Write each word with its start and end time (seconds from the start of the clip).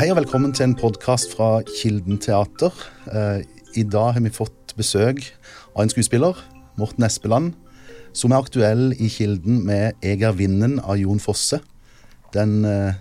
Hei 0.00 0.06
og 0.08 0.16
velkommen 0.16 0.54
til 0.56 0.64
en 0.64 0.72
podkast 0.80 1.34
fra 1.36 1.58
Kilden 1.68 2.16
teater. 2.24 2.72
Eh, 3.12 3.42
I 3.76 3.82
dag 3.84 4.14
har 4.16 4.22
vi 4.24 4.30
fått 4.32 4.72
besøk 4.72 5.18
av 5.74 5.82
en 5.82 5.90
skuespiller, 5.92 6.38
Morten 6.80 7.04
Espeland, 7.04 7.50
som 8.16 8.32
er 8.32 8.40
aktuell 8.40 8.94
i 8.96 9.10
Kilden 9.12 9.58
med 9.66 9.92
'Jeg 10.00 10.22
er 10.22 10.32
vinden' 10.32 10.80
av 10.80 10.96
Jon 10.96 11.20
Fosse. 11.20 11.60
Den 12.32 12.64
eh, 12.64 12.94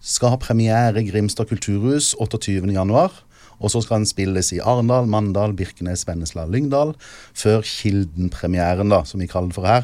skal 0.00 0.28
ha 0.28 0.36
premiere 0.36 1.02
i 1.02 1.10
Grimstad 1.10 1.48
kulturhus 1.48 2.14
28.1. 2.14 3.10
Og 3.58 3.70
så 3.70 3.82
skal 3.82 3.96
den 3.96 4.06
spilles 4.06 4.52
i 4.52 4.60
Arendal, 4.60 5.08
Mandal, 5.08 5.56
Birkenes, 5.56 6.06
Vennesla, 6.06 6.46
Lyngdal. 6.46 6.94
Før 7.34 7.62
Kilden-premieren, 7.62 8.88
da, 8.88 9.02
som 9.02 9.18
vi 9.18 9.26
kaller 9.26 9.48
den 9.48 9.58
for 9.58 9.66
her, 9.66 9.82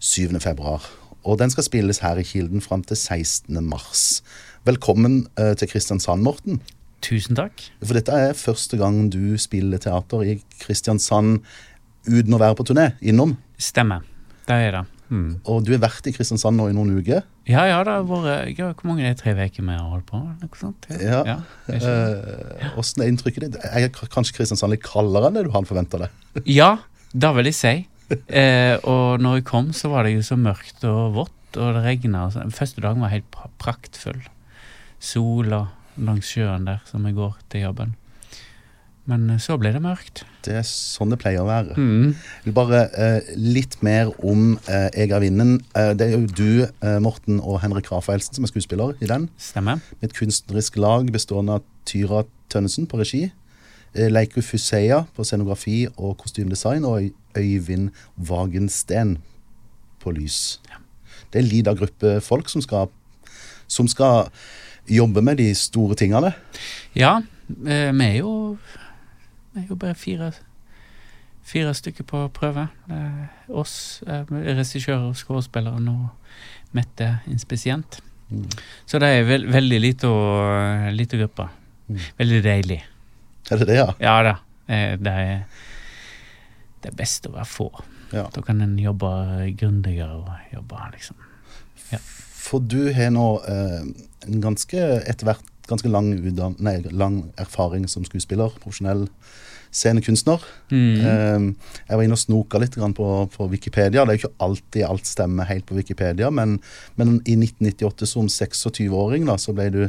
7.2. 0.00 0.80
Og 1.24 1.38
den 1.38 1.50
skal 1.50 1.64
spilles 1.64 1.98
her 1.98 2.16
i 2.16 2.22
Kilden 2.22 2.60
fram 2.60 2.82
til 2.82 2.94
16.3. 2.94 4.22
Velkommen 4.62 5.24
eh, 5.42 5.56
til 5.58 5.66
Kristiansand, 5.72 6.22
Morten. 6.22 6.60
Tusen 7.02 7.34
takk. 7.34 7.64
For 7.82 7.98
dette 7.98 8.14
er 8.14 8.36
første 8.38 8.78
gang 8.78 9.08
du 9.10 9.34
spiller 9.42 9.80
teater 9.82 10.20
i 10.22 10.36
Kristiansand 10.62 11.40
uten 12.06 12.36
å 12.36 12.38
være 12.38 12.54
på 12.60 12.66
turné 12.68 12.92
innom. 13.02 13.32
Stemmer. 13.58 14.04
Det 14.46 14.58
er 14.68 14.76
det. 14.76 14.82
Mm. 15.10 15.32
Og 15.50 15.64
du 15.66 15.72
har 15.74 15.80
vært 15.82 16.06
i 16.06 16.12
Kristiansand 16.14 16.60
nå 16.60 16.68
i 16.70 16.76
noen 16.76 16.92
uker. 16.94 17.24
Ja, 17.50 17.64
ja, 17.66 17.80
det 17.82 17.96
har 17.96 18.06
vært 18.06 18.52
ja, 18.54 18.68
Hvor 18.78 18.86
mange 18.92 19.02
er 19.02 19.16
det 19.16 19.20
tre 19.24 19.34
uker 19.34 19.66
vi 19.66 19.74
har 19.74 19.88
holdt 19.90 20.06
på? 20.12 20.20
Noe 20.22 20.58
sånt? 20.60 20.86
Ja. 20.94 21.24
ja 21.26 21.34
ja 21.66 21.80
er 21.80 21.88
Eh, 22.62 22.68
hvordan 22.76 23.02
er 23.02 23.10
inntrykket 23.10 23.46
ditt? 23.48 23.58
Er 23.66 23.88
kanskje 24.14 24.36
Kristiansand 24.38 24.76
litt 24.76 24.84
kaldere 24.86 25.26
enn 25.32 25.40
det 25.40 25.48
du 25.48 25.50
hadde 25.56 25.70
forventa 25.72 26.04
deg? 26.04 26.20
ja, 26.60 26.76
det 27.10 27.32
vil 27.34 27.50
jeg 27.50 27.58
si. 27.58 27.74
Eh, 28.30 28.76
og 28.86 29.18
når 29.26 29.40
jeg 29.40 29.48
kom, 29.50 29.72
så 29.74 29.90
var 29.90 30.06
det 30.06 30.14
jo 30.14 30.22
så 30.30 30.38
mørkt 30.38 30.86
og 30.86 31.18
vått, 31.18 31.58
og 31.58 31.74
det 31.80 31.82
regna. 31.82 32.28
Første 32.54 32.84
dagen 32.86 33.02
var 33.02 33.10
helt 33.10 33.26
pra- 33.34 33.50
praktfull. 33.58 34.22
Sola 35.02 35.64
langs 35.98 36.30
sjøen 36.30 36.64
der 36.68 36.80
som 36.88 37.04
jeg 37.08 37.16
går 37.18 37.34
til 37.52 37.66
jobben. 37.66 37.96
Men 39.10 39.24
eh, 39.34 39.40
så 39.42 39.56
ble 39.58 39.72
det 39.74 39.80
mørkt. 39.82 40.20
Det 40.46 40.54
er 40.60 40.66
sånn 40.66 41.10
det 41.10 41.18
pleier 41.22 41.42
å 41.42 41.48
være. 41.48 41.74
Mm. 41.74 42.12
Jeg 42.14 42.44
vil 42.46 42.54
bare 42.54 42.84
eh, 42.94 43.32
litt 43.34 43.74
mer 43.82 44.12
om 44.22 44.52
eh, 44.70 44.88
Jeg 44.94 45.10
er 45.10 45.24
vinden. 45.24 45.56
Eh, 45.74 45.90
det 45.98 46.06
er 46.06 46.14
jo 46.14 46.28
du, 46.30 46.62
eh, 46.86 46.98
Morten 47.02 47.40
og 47.42 47.58
Henrik 47.64 47.90
Rafaelsen 47.90 48.38
som 48.38 48.46
er 48.46 48.52
skuespiller 48.52 48.94
i 49.02 49.10
den. 49.10 49.26
Stemmer. 49.42 49.82
Med 49.98 50.06
et 50.10 50.16
kunstnerisk 50.16 50.78
lag 50.78 51.10
bestående 51.14 51.58
av 51.58 51.66
Tyra 51.88 52.22
Tønnesen 52.52 52.86
på 52.86 53.02
regi. 53.02 53.24
eh, 53.94 54.06
Leiku 54.08 54.38
Fuseia 54.40 55.02
på 55.16 55.26
scenografi 55.26 55.82
og 55.96 56.16
kostymedesign. 56.22 56.86
Og 56.86 57.10
Øyvind 57.36 57.90
Wagensten 58.16 59.16
på 60.02 60.14
lys. 60.14 60.60
Det 61.32 61.40
er 61.40 61.42
en 61.42 61.50
lita 61.50 61.74
gruppe 61.74 62.20
folk 62.22 62.48
som 62.52 62.62
skal, 62.62 62.86
som 63.66 63.88
skal 63.88 64.28
jobbe 64.90 65.22
med 65.22 65.36
de 65.38 65.50
store 65.54 65.94
tingene. 65.98 66.32
Ja, 66.94 67.18
eh, 67.66 67.90
vi 67.92 68.04
er 68.04 68.16
jo 68.18 68.58
Vi 69.54 69.60
er 69.60 69.66
jo 69.68 69.76
bare 69.76 69.94
fire 69.94 70.32
Fire 71.44 71.74
stykker 71.74 72.04
på 72.06 72.28
prøve. 72.32 72.68
Eh, 72.90 73.26
oss, 73.50 74.02
regissører 74.06 75.08
og 75.08 75.16
skuespillere 75.18 75.74
og 75.74 76.08
Mette 76.72 77.18
inspisient. 77.28 77.98
Mm. 78.30 78.46
Så 78.86 78.98
det 79.02 79.08
er 79.08 79.24
veld, 79.28 79.48
veldig 79.52 79.80
lite, 79.80 80.08
lite 80.94 81.18
gruppe. 81.20 81.48
Mm. 81.88 81.98
Veldig 82.18 82.38
deilig. 82.46 82.78
Er 83.50 83.58
det 83.60 83.66
det, 83.68 83.74
ja? 83.76 83.88
Ja 84.00 84.14
da. 84.22 84.36
eh, 84.68 84.96
Det 84.96 85.12
er 85.12 85.44
det 86.82 86.90
er 86.92 86.96
best 86.96 87.26
å 87.28 87.32
være 87.34 87.44
få. 87.46 87.68
ja. 88.12 88.24
Da 88.34 88.40
kan 88.42 88.60
en 88.60 88.78
jobbe 88.78 89.06
grundigere 89.58 90.16
og 90.16 90.30
jobbe 90.54 90.80
liksom 90.96 91.16
For 92.52 92.60
du 92.60 92.90
har 92.92 93.14
nå 93.14 93.26
eh, 93.48 93.80
en 94.28 94.44
ganske 94.44 94.82
etter 95.08 95.30
hvert 95.30 95.48
ganske 95.70 95.88
lang, 95.88 96.10
udan, 96.20 96.56
nei, 96.60 96.80
lang 96.90 97.22
erfaring 97.40 97.86
som 97.88 98.04
skuespiller, 98.04 98.52
profesjonell 98.60 99.06
scenekunstner. 99.72 100.42
mm. 100.68 100.96
Eh, 101.00 101.70
jeg 101.88 101.96
var 101.96 102.04
inne 102.04 102.18
og 102.18 102.20
snoka 102.20 102.60
litt 102.60 102.76
på, 102.76 103.08
på 103.32 103.48
Wikipedia. 103.48 104.04
Det 104.04 104.12
er 104.12 104.18
jo 104.18 104.22
ikke 104.26 104.44
alltid 104.46 104.84
alt 104.84 105.08
stemmer 105.08 105.48
helt 105.48 105.66
på 105.66 105.78
Wikipedia, 105.78 106.30
men, 106.30 106.58
men 107.00 107.16
i 107.24 107.38
1998 107.38 108.10
som 108.10 108.28
26-åring 108.28 109.24
da, 109.30 109.38
så 109.40 109.56
ble 109.56 109.70
du 109.72 109.82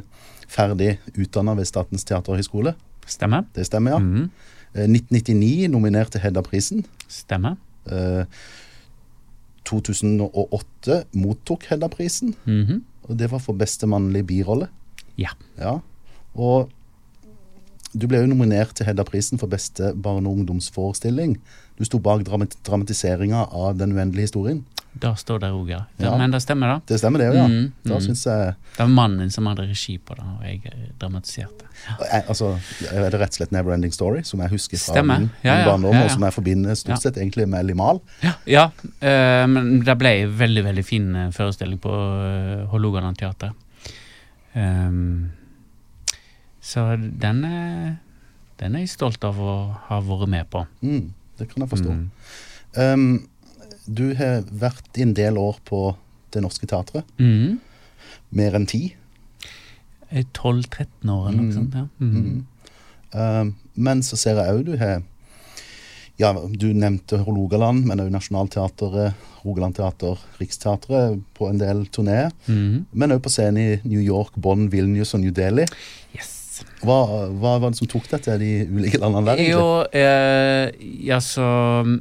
ferdig 0.47 0.97
utdanna 1.17 1.57
ved 1.57 1.67
Statens 1.67 2.07
teaterhøgskole. 2.07 2.75
Stemmer. 3.09 3.43
Det 3.55 3.67
stemmer, 3.67 3.97
ja. 3.97 3.99
Mm. 3.99 4.29
Eh, 4.73 4.87
1999 4.87 5.71
nominert 5.73 6.13
til 6.15 6.23
Hedda-prisen. 6.23 6.85
Stemmer. 7.11 7.59
Eh, 7.91 8.23
2008 9.65 11.03
mottok 11.13 11.67
Hedda-prisen. 11.69 12.35
Mhm. 12.45 12.83
Og 13.09 13.17
det 13.19 13.29
var 13.31 13.41
for 13.43 13.53
beste 13.59 13.87
mannlige 13.87 14.23
birolle. 14.23 14.69
Ja. 15.19 15.33
Ja. 15.59 15.79
Og 16.35 16.69
du 17.93 18.07
ble 18.07 18.23
jo 18.23 18.29
nominert 18.31 18.73
til 18.75 18.87
Hedda-prisen 18.87 19.39
for 19.39 19.51
beste 19.51 19.93
barne- 19.93 20.27
og 20.29 20.39
ungdomsforestilling. 20.39 21.37
Du 21.77 21.83
sto 21.85 21.99
bak 21.99 22.23
dramat 22.25 22.55
dramatiseringa 22.65 23.47
av 23.51 23.77
Den 23.77 23.93
uendelige 23.93 24.29
historien. 24.29 24.63
Da 24.93 25.15
står 25.17 25.39
det 25.41 25.49
òg, 25.49 25.69
ja. 25.71 25.79
Ja. 25.97 26.11
Men 26.17 26.31
det 26.31 26.39
stemmer, 26.43 26.67
da. 26.75 26.81
Det 26.85 26.99
stemmer, 27.01 27.19
det 27.19 27.31
òg, 27.31 27.35
ja. 27.39 27.45
Mm, 27.49 27.71
Da 27.83 27.95
mm. 27.97 28.01
syns 28.05 28.25
jeg 28.27 28.55
Det 28.75 28.79
var 28.83 28.91
mannen 28.93 29.31
som 29.33 29.47
hadde 29.49 29.65
regi 29.67 29.97
på 29.97 30.15
det, 30.15 30.23
og 30.23 30.43
jeg 30.45 30.61
dramatiserte. 30.99 31.65
dramatiserte. 31.65 32.11
jeg- 32.11 32.23
Altså, 32.27 32.59
er 32.91 33.09
det 33.09 33.19
rett 33.19 33.29
og 33.33 33.33
slett 33.39 33.51
Never 33.51 33.73
Ending 33.73 33.91
Story, 33.91 34.21
som 34.23 34.39
jeg 34.39 34.49
husker 34.49 34.77
fra 34.77 34.93
Stemmer. 34.93 35.19
min, 35.19 35.31
Ja, 35.43 35.51
min 35.55 35.59
ja, 35.59 35.65
barndom, 35.71 35.93
ja, 35.93 35.99
ja. 35.99 36.05
og 36.05 36.11
som 36.11 36.21
jeg 36.21 36.33
forbinder 36.33 36.75
stort 36.75 36.89
Ja. 36.89 36.95
sett 36.95 37.15
egentlig 37.17 37.47
med 37.49 37.65
Limal. 37.65 38.01
Ja, 38.21 38.33
ja 38.45 38.71
eh, 39.01 39.47
men 39.47 39.79
det 39.83 39.97
ble 39.97 40.09
en 40.23 40.37
veldig, 40.37 40.63
veldig 40.63 40.85
fin 40.85 41.15
eh, 41.15 41.29
forestilling 41.31 41.79
på 41.79 41.89
uh, 41.89 42.67
Hålogaland 42.69 43.17
teater. 43.17 43.51
Um, 44.55 45.31
så 46.61 46.95
den 47.19 47.43
er, 47.45 47.97
den 48.59 48.75
er 48.75 48.79
jeg 48.79 48.89
stolt 48.89 49.23
av 49.23 49.35
å 49.41 49.75
ha 49.89 49.99
vært 50.01 50.29
med 50.29 50.49
på. 50.49 50.67
Mm, 50.83 51.09
det 51.39 51.49
kan 51.49 51.63
jeg 51.65 51.69
forstå. 51.69 51.95
Um, 52.77 53.27
du 53.87 54.13
har 54.15 54.41
vært 54.47 54.97
i 54.97 55.01
en 55.05 55.13
del 55.17 55.37
år 55.37 55.57
på 55.67 55.95
Det 56.33 56.41
Norske 56.43 56.67
Teatret. 56.69 57.03
Mm. 57.19 57.59
Mer 58.33 58.55
enn 58.57 58.65
ti. 58.69 58.95
Jeg 60.13 60.25
er 60.25 60.29
12-13 60.37 61.09
år 61.09 61.29
eller 61.29 61.39
noe 61.41 61.49
Mm. 61.49 61.55
sånt. 61.57 61.73
Ja. 61.73 61.87
Mm. 61.99 62.45
Uh, 63.13 63.51
men 63.75 64.01
så 64.01 64.17
ser 64.17 64.35
jeg 64.41 64.53
òg 64.55 64.65
du 64.65 64.77
har 64.77 65.01
Ja, 66.19 66.31
du 66.33 66.67
nevnte 66.77 67.17
Hålogaland, 67.25 67.85
men 67.89 67.97
òg 67.99 68.11
Nationaltheatret, 68.13 69.15
Rogaland 69.43 69.73
Teater, 69.75 70.19
Riksteatret 70.39 71.19
på 71.33 71.47
en 71.49 71.57
del 71.57 71.87
turneer. 71.87 72.29
Mm. 72.47 72.85
Men 72.93 73.11
òg 73.15 73.23
på 73.25 73.31
scenen 73.33 73.57
i 73.57 73.79
New 73.89 73.99
York, 73.99 74.35
Bonn, 74.37 74.67
Vilnius 74.69 75.15
og 75.15 75.21
New 75.23 75.31
Delhi. 75.33 75.65
Yes. 76.13 76.61
Hva, 76.85 76.99
hva 77.33 77.55
var 77.59 77.71
det 77.71 77.79
som 77.79 77.87
tok 77.89 78.05
deg 78.11 78.21
til 78.27 78.37
de 78.39 78.51
ulike 78.69 78.99
landene 79.01 79.25
der? 79.33 79.41
Jo, 79.41 79.65
eh, 79.89 80.69
ja, 81.03 81.17
så 81.17 81.41
eh, 81.81 81.95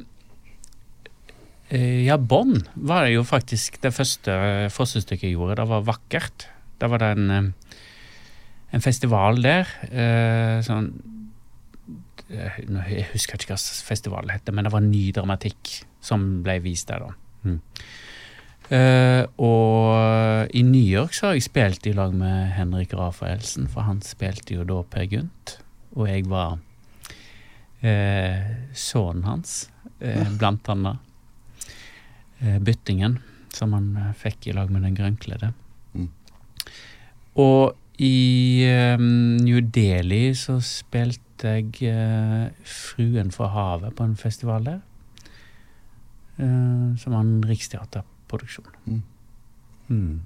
Ja, 1.73 2.19
Bonn 2.21 2.67
var 2.75 3.07
jo 3.09 3.23
faktisk 3.25 3.79
det 3.81 3.95
første 3.95 4.33
fossestykket 4.73 5.31
jeg 5.31 5.37
gjorde. 5.39 5.57
Det 5.57 5.69
var 5.71 5.87
vakkert. 5.87 6.45
Da 6.77 6.89
var 6.91 7.01
det 7.01 7.09
en, 7.15 7.31
eh, 7.31 7.77
en 8.73 8.83
festival 8.83 9.41
der. 9.41 9.67
Eh, 9.89 10.61
sånn 10.61 10.91
eh, 12.29 12.59
Jeg 12.91 13.07
husker 13.13 13.39
ikke 13.39 13.55
hva 13.55 13.57
festivalen 13.57 14.29
het, 14.29 14.49
men 14.51 14.65
det 14.65 14.73
var 14.73 14.81
ny 14.85 15.11
dramatikk 15.11 15.85
som 16.03 16.43
ble 16.43 16.59
vist 16.61 16.87
der, 16.91 17.07
da. 17.07 17.13
Mm. 17.43 17.61
Uh, 18.71 19.27
og 19.43 20.55
i 20.55 20.61
New 20.63 20.81
York 20.87 21.13
så 21.13 21.27
har 21.27 21.33
jeg 21.35 21.43
spilt 21.49 21.85
i 21.85 21.91
lag 21.93 22.13
med 22.15 22.53
Henrik 22.55 22.93
Rafaelsen, 22.95 23.67
for 23.69 23.85
han 23.85 23.99
spilte 24.01 24.55
jo 24.55 24.63
da 24.63 24.79
Per 24.87 25.03
Gynt, 25.11 25.57
og 25.93 26.07
jeg 26.07 26.25
var 26.31 26.55
uh, 27.83 28.53
sønnen 28.71 29.27
hans, 29.27 29.57
uh, 29.99 30.31
blant 30.39 30.71
annet. 30.71 31.12
Eh, 32.43 32.57
byttingen, 32.59 33.19
som 33.55 33.71
han 33.73 33.91
eh, 33.97 34.09
fikk 34.19 34.49
i 34.51 34.55
lag 34.57 34.71
med 34.73 34.83
den 34.83 34.95
grønnkledde. 34.97 35.53
Mm. 35.95 36.09
Og 37.39 37.75
i 38.03 38.63
eh, 38.67 38.97
New 38.99 39.61
Delhi 39.73 40.33
så 40.35 40.57
spilte 40.65 41.19
jeg 41.83 42.51
Fruen 42.67 43.31
fra 43.35 43.49
havet 43.51 43.95
på 43.97 44.05
en 44.07 44.15
festival 44.19 44.63
der. 44.67 44.81
Eh, 46.37 46.95
som 46.99 47.13
var 47.15 47.21
en 47.23 47.41
riksteaterproduksjon. 47.47 48.69
Mm. 48.87 49.01
Mm. 49.89 50.21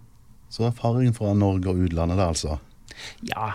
Så 0.50 0.63
erfaringen 0.70 1.13
fra 1.18 1.34
Norge 1.36 1.70
og 1.74 1.81
utlandet 1.88 2.18
der, 2.20 2.28
altså. 2.34 2.58
Ja. 3.28 3.54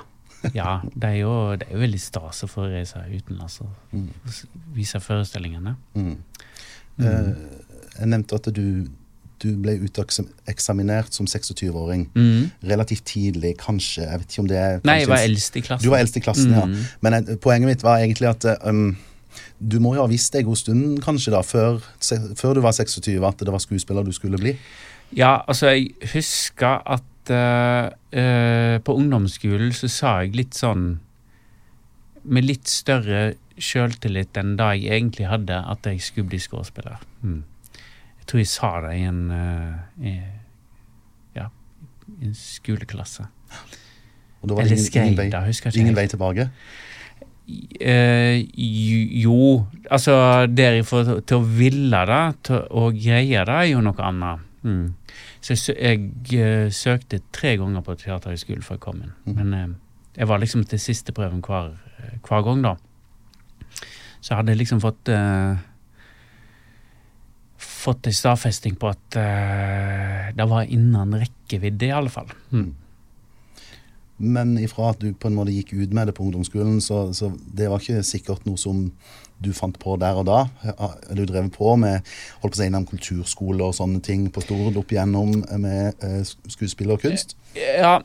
Ja, 0.55 0.81
det 0.91 1.07
er, 1.07 1.19
jo, 1.23 1.33
det 1.55 1.69
er 1.69 1.77
jo 1.77 1.83
veldig 1.85 2.01
stas 2.03 2.43
å 2.43 2.49
få 2.51 2.65
reise 2.73 2.99
utenlands 3.07 3.61
og 3.63 3.71
Mm. 3.95 4.09
vise 4.75 4.99
forestillingene. 5.01 5.77
Mm. 5.95 6.17
Mm. 6.99 7.07
Eh, 7.07 7.72
jeg 7.99 8.09
nevnte 8.09 8.39
at 8.39 8.49
du, 8.57 8.67
du 9.43 9.49
ble 9.63 9.77
uteksaminert 9.83 11.15
som 11.15 11.27
26-åring 11.27 12.09
Mm. 12.15 12.51
relativt 12.71 13.05
tidlig, 13.05 13.57
kanskje. 13.61 14.03
Jeg 14.03 14.21
vet 14.21 14.33
ikke 14.33 14.45
om 14.45 14.49
det 14.49 14.59
er 14.59 14.81
Nei, 14.85 14.99
jeg 15.03 15.09
var 15.09 15.25
eldst 15.27 15.57
i 15.57 15.61
klassen. 15.61 15.85
Du 15.85 15.91
var 15.91 15.99
eldst 16.05 16.17
i 16.17 16.21
klassen, 16.25 16.53
ja. 16.55 16.65
Mm. 16.65 16.85
Men 17.01 17.19
eh, 17.21 17.37
poenget 17.37 17.69
mitt 17.69 17.83
var 17.83 17.99
egentlig 17.99 18.29
at 18.31 18.45
eh, 18.45 18.69
um, 18.69 18.97
du 19.59 19.79
må 19.81 19.95
jo 19.97 20.03
ha 20.03 20.11
visst 20.11 20.33
det 20.33 20.43
en 20.43 20.51
god 20.51 20.61
stund, 20.61 21.03
kanskje, 21.03 21.33
da, 21.35 21.43
før, 21.47 21.81
se, 22.01 22.19
før 22.37 22.55
du 22.55 22.61
var 22.65 22.73
26, 22.77 23.17
at 23.25 23.39
det 23.41 23.53
var 23.53 23.63
skuespiller 23.63 24.05
du 24.05 24.13
skulle 24.13 24.39
bli. 24.41 24.57
Ja, 25.17 25.43
altså, 25.49 25.73
jeg 25.73 25.93
husker 26.13 26.81
at 26.89 27.31
uh, 27.31 27.93
eh, 28.19 28.79
på 28.85 28.95
ungdomsskolen 28.97 29.73
så 29.77 29.89
sa 29.93 30.21
jeg 30.23 30.37
litt 30.37 30.57
sånn 30.59 31.01
Med 32.25 32.47
litt 32.47 32.71
større 32.71 33.35
sjøltillit 33.59 34.37
enn 34.39 34.55
da 34.57 34.71
jeg 34.79 34.95
egentlig 34.95 35.27
hadde, 35.27 35.57
at 35.59 35.87
jeg 35.87 36.01
skulle 36.01 36.31
bli 36.31 36.39
skuespiller. 36.39 37.03
Mm. 37.23 37.43
Jeg 38.23 38.29
tror 38.31 38.39
jeg 38.39 38.51
sa 38.53 38.69
det 38.85 38.93
i 39.01 39.03
en, 39.11 39.23
eh, 39.35 40.07
i, 40.07 40.13
ja, 41.35 41.49
i 42.21 42.29
en 42.29 42.37
skoleklasse. 42.39 43.27
Og 44.43 44.49
da 44.49 44.55
var 44.55 44.63
Eller 44.63 44.77
det 44.77 44.87
ingen, 44.87 45.03
ingen, 45.03 45.19
vei, 45.19 45.27
det, 45.31 45.57
ikke. 45.57 45.73
ingen 45.81 45.97
vei 45.97 46.07
tilbake? 46.07 46.49
Uh, 47.83 48.39
jo, 48.55 49.67
altså 49.91 50.15
derifra 50.47 51.19
til 51.27 51.41
å 51.41 51.43
ville 51.43 52.03
det 52.07 52.23
til 52.47 52.63
å 52.71 52.87
greie 52.95 53.43
det, 53.43 53.57
er 53.59 53.69
jo 53.73 53.83
noe 53.83 54.07
annet. 54.07 54.47
Mm. 54.63 54.95
Så 55.43 55.59
jeg, 55.75 56.07
jeg 56.31 56.39
eh, 56.39 56.69
søkte 56.71 57.19
tre 57.35 57.57
ganger 57.59 57.83
på 57.83 57.97
Teaterhøgskolen 57.99 58.63
før 58.63 58.79
jeg 58.79 58.85
kom 58.85 59.01
inn. 59.03 59.15
Mm. 59.27 59.41
Men 59.41 59.75
jeg 60.15 60.31
var 60.31 60.39
liksom 60.39 60.63
til 60.71 60.79
siste 60.79 61.11
prøven 61.17 61.43
hver, 61.43 61.75
hver 62.23 62.45
gang, 62.47 62.63
da. 62.63 62.77
Så 64.23 64.39
hadde 64.39 64.55
jeg 64.55 64.63
liksom 64.63 64.79
fått 64.85 65.11
eh, 65.11 65.59
Fått 67.83 68.07
en 68.07 68.15
stadfesting 68.15 68.77
på 68.79 68.93
at 68.93 69.19
uh, 69.19 70.31
det 70.37 70.47
var 70.49 70.71
innen 70.71 71.17
rekkevidde, 71.19 71.89
i 71.89 71.97
alle 71.97 72.13
fall. 72.13 72.31
Mm. 72.53 72.71
Men 74.23 74.55
ifra 74.61 74.93
at 74.93 75.03
du 75.03 75.11
på 75.19 75.29
en 75.29 75.35
måte 75.35 75.55
gikk 75.55 75.73
ut 75.75 75.95
med 75.97 76.07
det 76.07 76.15
på 76.15 76.23
ungdomsskolen, 76.23 76.79
så, 76.85 77.09
så 77.17 77.33
det 77.51 77.67
var 77.73 77.83
ikke 77.83 78.05
sikkert 78.07 78.47
noe 78.47 78.61
som 78.61 78.85
du 79.43 79.51
fant 79.57 79.75
på 79.83 79.97
der 79.99 80.21
og 80.21 80.29
da. 80.29 80.45
Du 81.11 81.25
drev 81.27 81.49
på 81.51 81.75
med 81.81 82.07
holdt 82.45 82.53
på 82.53 82.55
å 82.55 82.61
si, 82.61 82.69
innom 82.71 82.87
kulturskole 82.87 83.67
og 83.67 83.75
sånne 83.75 83.99
ting 84.05 84.29
på 84.31 84.45
Stord 84.45 84.79
opp 84.79 84.95
igjennom 84.95 85.41
med 85.59 86.07
uh, 86.07 86.21
skuespill 86.23 86.95
og 86.95 87.03
kunst? 87.03 87.35
Ja 87.59 87.99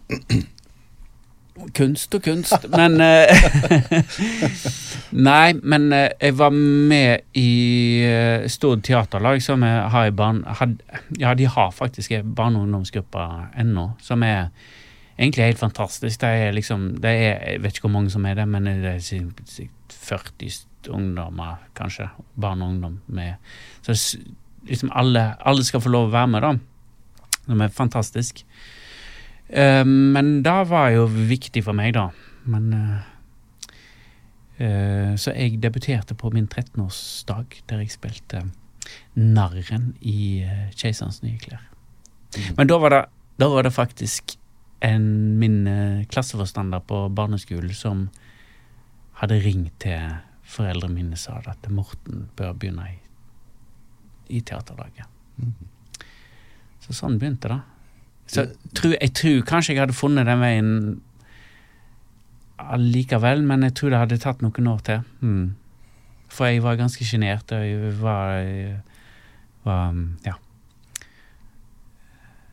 Kunst 1.77 2.13
og 2.15 2.21
kunst, 2.23 2.67
men 2.69 2.99
eh, 3.01 4.03
Nei, 5.29 5.53
men 5.63 5.87
eh, 5.95 6.09
jeg 6.21 6.35
var 6.37 6.51
med 6.53 7.23
i 7.39 7.49
uh, 8.05 8.47
Stord 8.51 8.83
teaterlag, 8.87 9.41
som 9.43 9.63
har 9.65 10.09
i 10.09 10.13
barn... 10.15 10.43
Had, 10.59 10.77
ja, 11.19 11.33
de 11.37 11.47
har 11.49 11.71
faktisk 11.75 12.11
en 12.17 12.33
barne- 12.37 12.59
og 12.59 12.67
ungdomsgruppe 12.67 13.23
ennå, 13.59 13.89
som 14.03 14.23
er 14.27 14.49
egentlig 15.17 15.47
helt 15.47 15.61
fantastisk. 15.63 16.21
Det 16.21 16.29
er 16.47 16.55
liksom 16.55 16.89
det 17.01 17.09
er, 17.11 17.37
Jeg 17.53 17.63
vet 17.63 17.77
ikke 17.77 17.87
hvor 17.87 17.95
mange 17.97 18.13
som 18.13 18.25
er 18.29 18.37
det, 18.37 18.47
men 18.47 18.69
det 18.69 18.95
er 18.95 18.99
si- 19.03 19.23
si 19.49 19.69
40 19.89 20.65
ungdommer, 20.93 21.57
kanskje. 21.75 22.09
Barn 22.39 22.61
og 22.61 22.69
ungdom 22.75 22.99
med 23.07 23.33
Så 23.81 24.17
liksom 24.67 24.91
alle, 24.95 25.33
alle 25.39 25.63
skal 25.63 25.81
få 25.81 25.89
lov 25.89 26.09
å 26.09 26.15
være 26.15 26.27
med, 26.27 26.41
da. 26.43 26.53
Som 27.47 27.61
er 27.63 27.73
fantastisk. 27.73 28.43
Eh, 29.49 29.85
men 29.85 30.43
det 30.43 30.63
var 30.69 30.89
jo 30.91 31.05
viktig 31.07 31.63
for 31.63 31.77
meg, 31.77 31.93
da. 31.97 32.09
Men 32.47 32.73
eh, 34.57 35.15
Så 35.15 35.31
jeg 35.35 35.61
debuterte 35.61 36.15
på 36.17 36.31
min 36.33 36.47
13-årsdag, 36.47 37.61
der 37.69 37.83
jeg 37.83 37.91
spilte 37.93 38.41
narren 39.13 39.95
i 40.01 40.43
uh, 40.47 40.69
'Keiserens 40.71 41.21
nye 41.21 41.37
klær'. 41.37 41.67
Men 42.57 42.67
da 42.67 42.77
var 42.79 42.89
det, 42.89 43.01
da 43.37 43.49
var 43.51 43.63
det 43.63 43.73
faktisk 43.75 44.37
en, 44.81 45.37
min 45.39 45.67
klasseforstander 46.09 46.79
på 46.79 47.09
barneskolen 47.09 47.73
som 47.73 48.09
hadde 49.19 49.41
ringt 49.43 49.79
til 49.79 50.17
foreldrene 50.47 50.95
mine 50.95 51.17
sa 51.19 51.41
at 51.45 51.69
Morten 51.69 52.29
bør 52.37 52.53
begynne 52.53 52.87
i, 52.93 52.97
i 54.37 54.41
teaterlaget. 54.41 55.05
Så 56.85 56.95
sånn 56.95 57.19
begynte 57.19 57.51
det. 57.51 57.59
Så 58.27 58.43
tro, 58.75 58.91
jeg 58.91 59.13
tror 59.15 59.41
kanskje 59.47 59.73
jeg 59.73 59.81
hadde 59.85 59.95
funnet 59.95 60.27
den 60.27 60.41
veien 60.43 60.71
allikevel, 62.57 63.43
men 63.47 63.63
jeg 63.67 63.75
tror 63.77 63.93
det 63.93 63.99
hadde 64.01 64.17
tatt 64.23 64.41
noen 64.43 64.67
år 64.71 64.81
til. 64.87 65.03
Mm. 65.21 65.55
For 66.33 66.49
jeg 66.49 66.63
var 66.65 66.75
ganske 66.79 67.05
sjenert, 67.07 67.51
og 67.55 67.63
jeg 67.63 67.93
var, 68.01 68.43
var 69.67 69.95
Ja. 70.27 70.33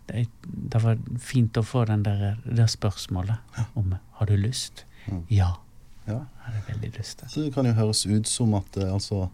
Det, 0.06 0.26
det 0.44 0.81
var 0.85 0.99
fint 1.19 1.56
å 1.56 1.62
få 1.65 1.87
den 1.88 2.03
der, 2.05 2.35
det 2.44 2.67
spørsmålet 2.69 3.65
om 3.81 3.94
har 4.19 4.29
du 4.29 4.35
lyst. 4.37 4.85
Mm. 5.09 5.23
Ja, 5.32 5.55
Ja. 6.06 6.19
jeg 6.21 6.44
hadde 6.44 6.62
veldig 6.69 6.91
lyst 6.99 7.19
til. 7.23 7.44
Det 7.47 7.55
kan 7.55 7.65
jo 7.65 7.73
høres 7.73 8.05
ut 8.06 8.29
som 8.29 8.53
at 8.55 8.76
eh, 8.76 8.93
altså 8.93 9.31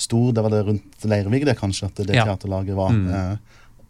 Stor, 0.00 0.30
det 0.32 0.40
var 0.44 0.48
det 0.52 0.60
rundt 0.64 1.02
Leirvik 1.04 1.44
det 1.44 1.58
kanskje, 1.58 1.86
at 1.90 1.94
det 2.06 2.14
Ja. 2.16 2.24
teaterlaget 2.24 2.76
var. 2.76 2.90
Mm. 2.92 3.08
Eh, 3.12 3.36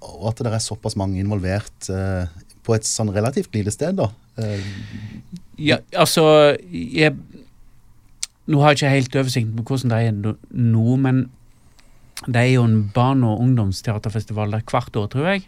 og 0.00 0.30
at 0.30 0.40
det 0.44 0.52
er 0.52 0.62
såpass 0.64 0.96
mange 0.96 1.20
involvert 1.20 1.90
eh, 1.92 2.30
på 2.64 2.76
et 2.76 2.86
sånn 2.88 3.12
relativt 3.14 3.54
lite 3.56 3.72
sted, 3.74 3.98
da. 4.00 4.10
Eh, 4.40 4.64
Ja, 5.60 5.76
altså 5.92 6.56
jeg, 6.72 7.12
Nå 8.48 8.62
har 8.62 8.72
jeg 8.72 8.78
ikke 8.80 8.94
helt 8.94 9.16
oversikt 9.20 9.50
på 9.58 9.64
hvordan 9.68 9.92
det 9.92 9.98
er 10.08 10.38
nå, 10.50 10.96
men 10.96 11.18
det 12.26 12.40
er 12.40 12.52
jo 12.54 12.64
en 12.64 12.90
barne- 12.94 13.28
og 13.28 13.42
ungdomsteaterfestival 13.44 14.50
der 14.56 14.64
hvert 14.66 14.96
år, 14.96 15.06
tror 15.12 15.28
jeg, 15.28 15.44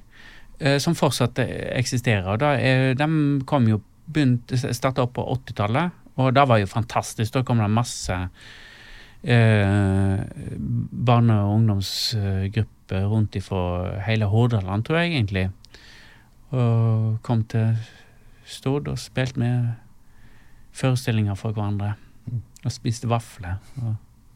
eh, 0.60 0.78
som 0.78 0.94
fortsatt 0.94 1.40
eksisterer. 1.42 2.36
Da 2.38 2.52
de 2.94 3.08
kom 3.48 3.66
jo 3.68 3.80
starta 4.12 5.02
opp 5.02 5.14
på 5.16 5.24
80-tallet, 5.24 5.90
og 6.20 6.34
det 6.36 6.44
var 6.48 6.60
jo 6.60 6.66
fantastisk. 6.68 7.32
Da 7.32 7.42
kom 7.42 7.58
det 7.58 7.70
masse 7.72 8.16
eh, 9.24 10.20
barne- 10.92 11.40
og 11.42 11.54
ungdomsgrupper 11.56 12.81
rundt 13.08 13.36
ifra 13.38 14.00
hele 14.06 14.28
Hordaland, 14.30 14.84
tror 14.84 14.96
jeg 15.02 15.12
egentlig. 15.16 15.50
Og 16.52 17.18
kom 17.22 17.44
til 17.48 17.76
Stord 18.44 18.88
og 18.92 18.98
spilte 19.00 19.40
med 19.40 19.70
forestillinger 20.76 21.34
for 21.38 21.52
hverandre. 21.56 21.94
Og 22.64 22.72
spiste 22.72 23.08
vafler. 23.10 23.56
Og, 23.82 23.94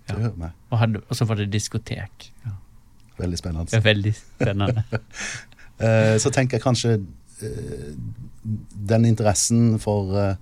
Ja. 0.08 0.28
og, 0.70 0.78
hadde, 0.78 1.00
og 1.08 1.16
så 1.18 1.24
var 1.26 1.34
det 1.34 1.48
diskotek. 1.52 2.32
Ja. 2.46 2.50
Veldig 3.18 3.38
spennende. 3.38 3.76
Er 3.76 3.80
veldig 3.80 4.14
spennende. 4.14 4.82
Eh, 5.76 6.16
så 6.16 6.30
tenker 6.32 6.56
jeg 6.56 6.62
kanskje 6.64 6.92
eh, 7.44 7.88
den 8.88 9.04
interessen 9.04 9.74
for 9.78 10.14
eh, 10.16 10.36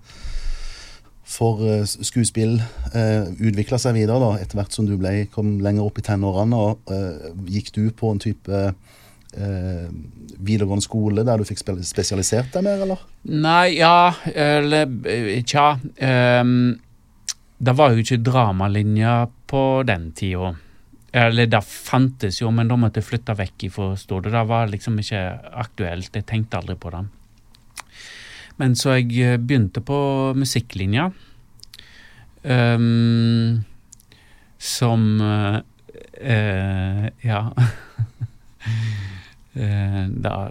for 1.25 1.63
eh, 1.65 1.85
skuespill 1.89 2.59
uh, 2.61 3.31
utvikla 3.33 3.79
seg 3.81 3.97
videre 3.97 4.21
da, 4.21 4.35
etter 4.43 4.61
hvert 4.61 4.77
som 4.77 4.89
du 4.89 4.97
ble, 5.01 5.25
kom 5.33 5.57
lenger 5.65 5.87
opp 5.87 5.99
i 5.99 6.05
tenårene. 6.05 6.59
og 6.59 6.93
eh, 6.93 7.31
Gikk 7.57 7.73
du 7.77 7.83
på 7.97 8.13
en 8.13 8.21
type 8.23 8.61
eh, 8.61 9.87
videregående 10.39 10.85
skole 10.85 11.25
der 11.27 11.41
du 11.41 11.49
fikk 11.49 11.63
spesialisert 11.65 12.53
deg 12.55 12.67
mer, 12.67 12.85
eller? 12.85 13.05
Nei, 13.25 13.79
ja 13.79 14.13
Eller 14.31 14.91
eh, 15.09 15.41
tja. 15.47 15.75
Um, 15.99 16.75
det 17.65 17.75
var 17.79 17.95
jo 17.95 18.03
ikke 18.03 18.21
dramalinja 18.21 19.25
på 19.49 19.65
den 19.89 20.11
tida. 20.17 20.53
Eller 21.15 21.47
det 21.47 21.63
fantes 21.65 22.41
jo, 22.43 22.51
men 22.51 22.69
da 22.69 22.77
måtte 22.77 23.01
jeg 23.01 23.09
flytte 23.09 23.37
vekk 23.39 23.69
ifra 23.69 23.93
Stord. 23.97 24.27
Det 24.35 24.47
var 24.51 24.67
liksom 24.69 24.99
ikke 25.01 25.23
aktuelt. 25.63 26.11
Jeg 26.11 26.27
tenkte 26.29 26.59
aldri 26.59 26.75
på 26.77 26.91
det. 26.93 27.05
Men 28.61 28.75
så 28.79 28.97
jeg 28.99 29.11
eh, 29.19 29.37
begynte 29.39 29.81
på 29.83 29.99
musikklinja. 30.39 31.11
um, 32.43 33.65
som 34.59 35.21
uh, 35.21 35.61
Ja. 37.25 37.41
Da 39.55 40.51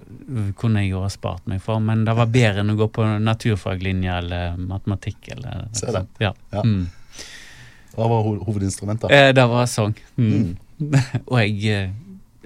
kunne 0.56 0.80
jeg 0.84 0.94
jo 0.94 1.02
ha 1.04 1.10
spart 1.12 1.48
meg 1.52 1.60
for, 1.62 1.82
men 1.84 2.06
det 2.08 2.14
var 2.16 2.30
bedre 2.32 2.62
enn 2.64 2.72
å 2.72 2.76
gå 2.80 2.86
på 2.96 3.04
naturfaglinja 3.20 4.14
eller 4.22 4.54
matematikk. 4.56 5.28
eller 5.36 5.66
Se 5.76 5.92
det. 5.92 6.06
Ja. 6.24 6.30
Ja. 6.54 6.62
Mm. 6.64 6.86
Hva 7.98 8.08
var 8.10 8.24
ho 8.26 8.32
hovedinstrumentet? 8.48 9.12
Eh, 9.12 9.34
Det 9.36 9.44
var 9.52 9.66
sang. 9.68 9.92
Mm. 10.16 10.56
Og 11.32 11.36
jeg 11.42 11.92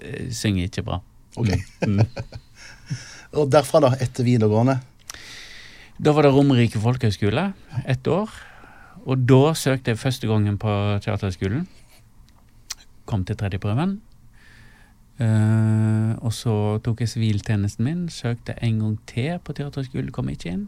eh, 0.01 0.31
synger 0.33 0.65
ikke 0.65 0.83
bra. 0.87 0.97
Ok. 1.37 1.53
Mm. 1.85 2.01
Og 3.37 3.51
derfra, 3.53 3.83
da, 3.85 3.93
etter 4.01 4.25
videregående? 4.25 4.79
Da 5.97 6.13
var 6.13 6.27
det 6.27 6.33
Romerike 6.33 6.79
folkehøgskole 6.79 7.51
ett 7.89 8.07
år. 8.07 8.29
Og 9.07 9.23
da 9.25 9.53
søkte 9.57 9.93
jeg 9.93 10.01
første 10.01 10.27
gangen 10.29 10.59
på 10.61 10.69
Teaterhøgskolen. 11.01 11.63
Kom 13.09 13.23
til 13.25 13.37
tredjeprøven. 13.39 14.01
Uh, 15.17 16.13
og 16.21 16.33
så 16.37 16.53
tok 16.85 17.01
jeg 17.01 17.09
siviltjenesten 17.09 17.87
min, 17.87 18.03
søkte 18.13 18.53
en 18.61 18.83
gang 18.83 18.97
til 19.09 19.39
på 19.41 19.55
Teaterhøgskolen, 19.57 20.11
kom 20.13 20.29
ikke 20.29 20.51
inn. 20.53 20.67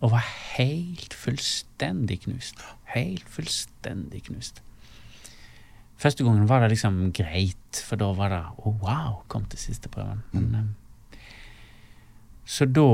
Og 0.00 0.14
var 0.14 0.24
helt 0.56 1.12
fullstendig 1.12 2.22
knust. 2.24 2.62
Helt 2.94 3.28
fullstendig 3.28 4.22
knust. 4.30 4.62
Første 5.98 6.24
gangen 6.24 6.48
var 6.48 6.62
det 6.62 6.70
liksom 6.72 7.10
greit, 7.12 7.82
for 7.84 8.00
da 8.00 8.12
var 8.16 8.32
det 8.32 8.42
oh, 8.62 8.78
wow, 8.80 9.18
kom 9.28 9.44
til 9.50 9.60
siste 9.60 9.90
prøven. 9.92 10.22
Men, 10.32 10.54
eh, 10.54 10.87
så 12.48 12.64
da 12.64 12.88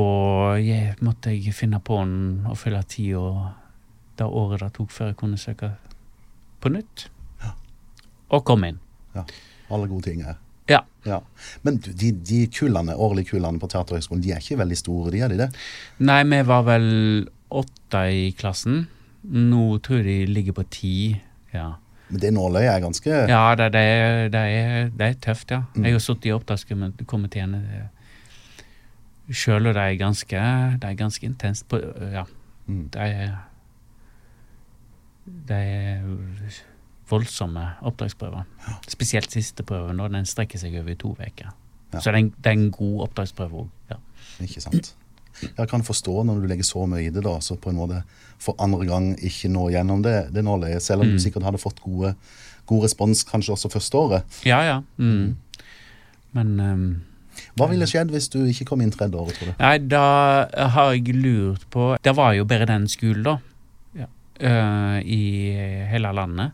jeg, 0.58 0.96
måtte 1.06 1.30
jeg 1.30 1.54
finne 1.54 1.78
på 1.84 2.00
den 2.02 2.46
og 2.50 2.58
fylle 2.58 2.80
tida 2.90 3.52
det 4.18 4.26
året 4.26 4.64
det 4.64 4.73
tok 4.75 4.90
før 4.94 5.12
jeg 5.12 5.18
kunne 5.20 5.38
søke 5.38 5.68
på 6.62 6.73
nytt. 6.75 7.06
Ja. 7.42 7.52
Og 8.34 8.42
kom 8.46 8.66
inn. 8.66 8.80
Ja. 9.14 9.23
Alle 9.70 9.87
gode 9.90 10.08
ting 10.08 10.25
her. 10.26 10.40
Ja. 10.70 10.80
Ja. 11.04 11.20
Men 11.62 11.78
du, 11.82 11.92
de, 11.92 12.11
de 12.25 12.40
kullene, 12.50 12.96
årlige 12.96 13.34
kullene 13.34 13.61
på 13.62 13.68
Teaterhøgskolen, 13.70 14.25
de 14.25 14.32
er 14.34 14.42
ikke 14.42 14.58
veldig 14.62 14.80
store, 14.80 15.12
de 15.14 15.23
er 15.23 15.32
de 15.32 15.40
det? 15.44 15.49
Nei, 16.02 16.20
vi 16.30 16.42
var 16.49 16.66
vel 16.66 16.90
åtte 17.54 18.04
i 18.11 18.28
klassen. 18.38 18.84
Nå 19.23 19.64
tror 19.84 20.02
jeg 20.02 20.08
de 20.08 20.34
ligger 20.34 20.56
på 20.56 20.66
ti. 20.73 20.94
Ja, 21.54 21.76
Men 22.08 22.20
det 22.20 22.32
nåløyet 22.34 22.73
er 22.73 22.80
ganske 22.82 23.18
ja 23.30 23.42
det, 23.54 23.68
det, 23.73 23.80
er, 23.80 24.16
det, 24.32 24.40
er, 24.40 24.88
det 24.90 25.06
er 25.06 25.20
tøft, 25.23 25.52
ja. 25.54 25.62
Mm. 25.76 25.84
Jeg 25.87 25.94
har 25.94 26.02
sittet 26.02 26.26
i 26.26 26.34
opptakskomiteene 26.34 27.61
sjøl, 29.32 29.66
og 29.70 29.74
det 29.74 29.82
er 29.82 29.96
ganske, 30.00 30.40
det 30.80 30.88
er 30.90 30.94
ganske 31.00 31.26
intenst. 31.26 31.68
På, 31.68 31.80
ja, 32.12 32.24
Mm. 32.66 32.88
det 32.90 33.00
er 33.02 33.34
Det 35.26 35.56
er 35.56 36.02
voldsomme 37.10 37.62
opptaksprøver. 37.82 38.44
Spesielt 38.88 39.32
siste 39.32 39.62
prøve, 39.62 39.92
og 40.00 40.12
den 40.12 40.24
strekker 40.28 40.58
seg 40.58 40.74
over 40.80 40.94
to 40.94 41.12
uker. 41.18 41.50
Ja. 41.94 42.00
Så 42.00 42.10
det 42.10 42.14
er, 42.14 42.18
en, 42.24 42.28
det 42.44 42.46
er 42.46 42.58
en 42.58 42.70
god 42.70 43.02
opptaksprøve 43.08 43.62
òg. 43.64 43.68
Ja. 43.90 43.96
Ikke 44.44 44.60
sant? 44.60 44.94
Jeg 45.58 45.68
kan 45.68 45.82
forstå 45.82 46.24
når 46.24 46.40
du 46.40 46.46
legger 46.46 46.64
så 46.64 46.84
mye 46.86 47.06
i 47.06 47.10
det, 47.10 47.22
da, 47.24 47.38
så 47.40 47.56
på 47.60 47.70
en 47.72 47.76
måte 47.76 48.02
for 48.38 48.54
andre 48.62 48.86
gang 48.86 49.08
ikke 49.18 49.48
nå 49.50 49.68
gjennom 49.74 50.02
det, 50.04 50.32
det 50.34 50.44
nåløyet, 50.44 50.82
selv 50.82 51.00
om 51.02 51.08
Mm. 51.08 51.12
du 51.16 51.18
sikkert 51.18 51.42
hadde 51.42 51.58
fått 51.58 51.80
gode, 51.82 52.14
god 52.66 52.84
respons 52.84 53.24
kanskje 53.24 53.52
også 53.56 53.70
første 53.72 53.94
året. 53.98 54.22
Ja, 54.46 54.60
ja. 54.62 54.80
Mm. 54.98 55.36
Men 56.32 56.60
ehm, 56.60 57.02
Hva 57.54 57.68
ville 57.70 57.87
skjedd 57.87 58.11
hvis 58.11 58.26
du 58.32 58.40
ikke 58.50 58.66
kom 58.73 58.82
inn 58.82 58.90
tredje 58.94 59.14
året, 59.20 59.37
tror 59.38 59.52
du? 59.52 59.54
Nei, 59.61 59.76
da 59.78 60.04
har 60.75 60.92
jeg 60.96 61.14
lurt 61.14 61.68
på 61.70 61.92
Det 62.02 62.14
var 62.16 62.34
jo 62.34 62.44
bare 62.50 62.66
den 62.66 62.88
skolen, 62.90 63.23
da. 63.28 63.38
eh, 64.40 64.99
I 65.06 65.23
hele 65.92 66.11
landet. 66.12 66.52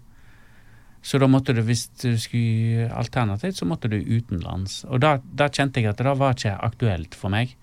Så 1.00 1.16
da 1.16 1.25
måtte 1.33 1.54
du, 1.57 1.62
hvis 1.64 1.87
du 2.02 2.11
skulle 2.21 2.90
alternativt, 2.92 3.57
så 3.57 3.64
måtte 3.64 3.88
du 3.88 3.97
utenlands. 3.97 4.83
Og 4.85 5.00
da, 5.00 5.14
da 5.33 5.47
kjente 5.49 5.80
jeg 5.80 5.88
at 5.88 6.02
det 6.04 6.12
var 6.21 6.37
ikke 6.37 6.59
aktuelt 6.69 7.16
for 7.16 7.33
meg. 7.33 7.54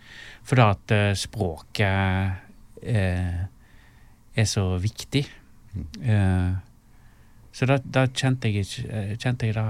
fordi 0.48 0.64
at 0.66 0.92
eh, 0.96 1.12
språket 1.14 2.32
eh, 2.82 3.44
er 4.34 4.50
så 4.50 4.66
viktig. 4.82 5.22
Eh, 6.02 6.50
så 7.54 7.66
da, 7.70 7.78
da 7.78 8.08
kjente 8.10 8.50
jeg 8.50 8.66
ikke 8.66 9.18
Kjente 9.22 9.48
jeg 9.50 9.56
da 9.58 9.68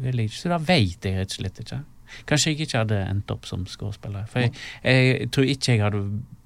veldig 0.00 0.24
ikke. 0.28 0.40
Så 0.40 0.48
da 0.52 0.58
veit 0.60 1.04
jeg 1.04 1.16
rett 1.20 1.32
og 1.32 1.40
slett 1.42 1.60
ikke. 1.64 1.82
Kanskje 2.26 2.52
jeg 2.54 2.66
ikke 2.66 2.82
hadde 2.84 3.02
endt 3.08 3.30
opp 3.34 3.46
som 3.48 3.66
skuespiller. 3.70 4.26
For 4.30 4.44
jeg, 4.46 4.54
jeg 4.84 5.30
tror 5.34 5.44
ikke 5.54 5.72
jeg 5.76 5.84
hadde 5.84 6.02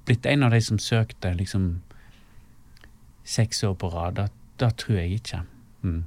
blitt 0.07 0.26
en 0.26 0.42
av 0.42 0.50
de 0.54 0.61
som 0.64 0.78
søkte 0.83 1.35
liksom 1.38 1.69
seks 3.25 3.62
år 3.64 3.75
på 3.78 3.90
rad. 3.92 4.19
Da, 4.19 4.28
da 4.59 4.71
tror 4.76 4.99
jeg 4.99 5.21
ikke. 5.21 5.42
Mm. 5.87 6.02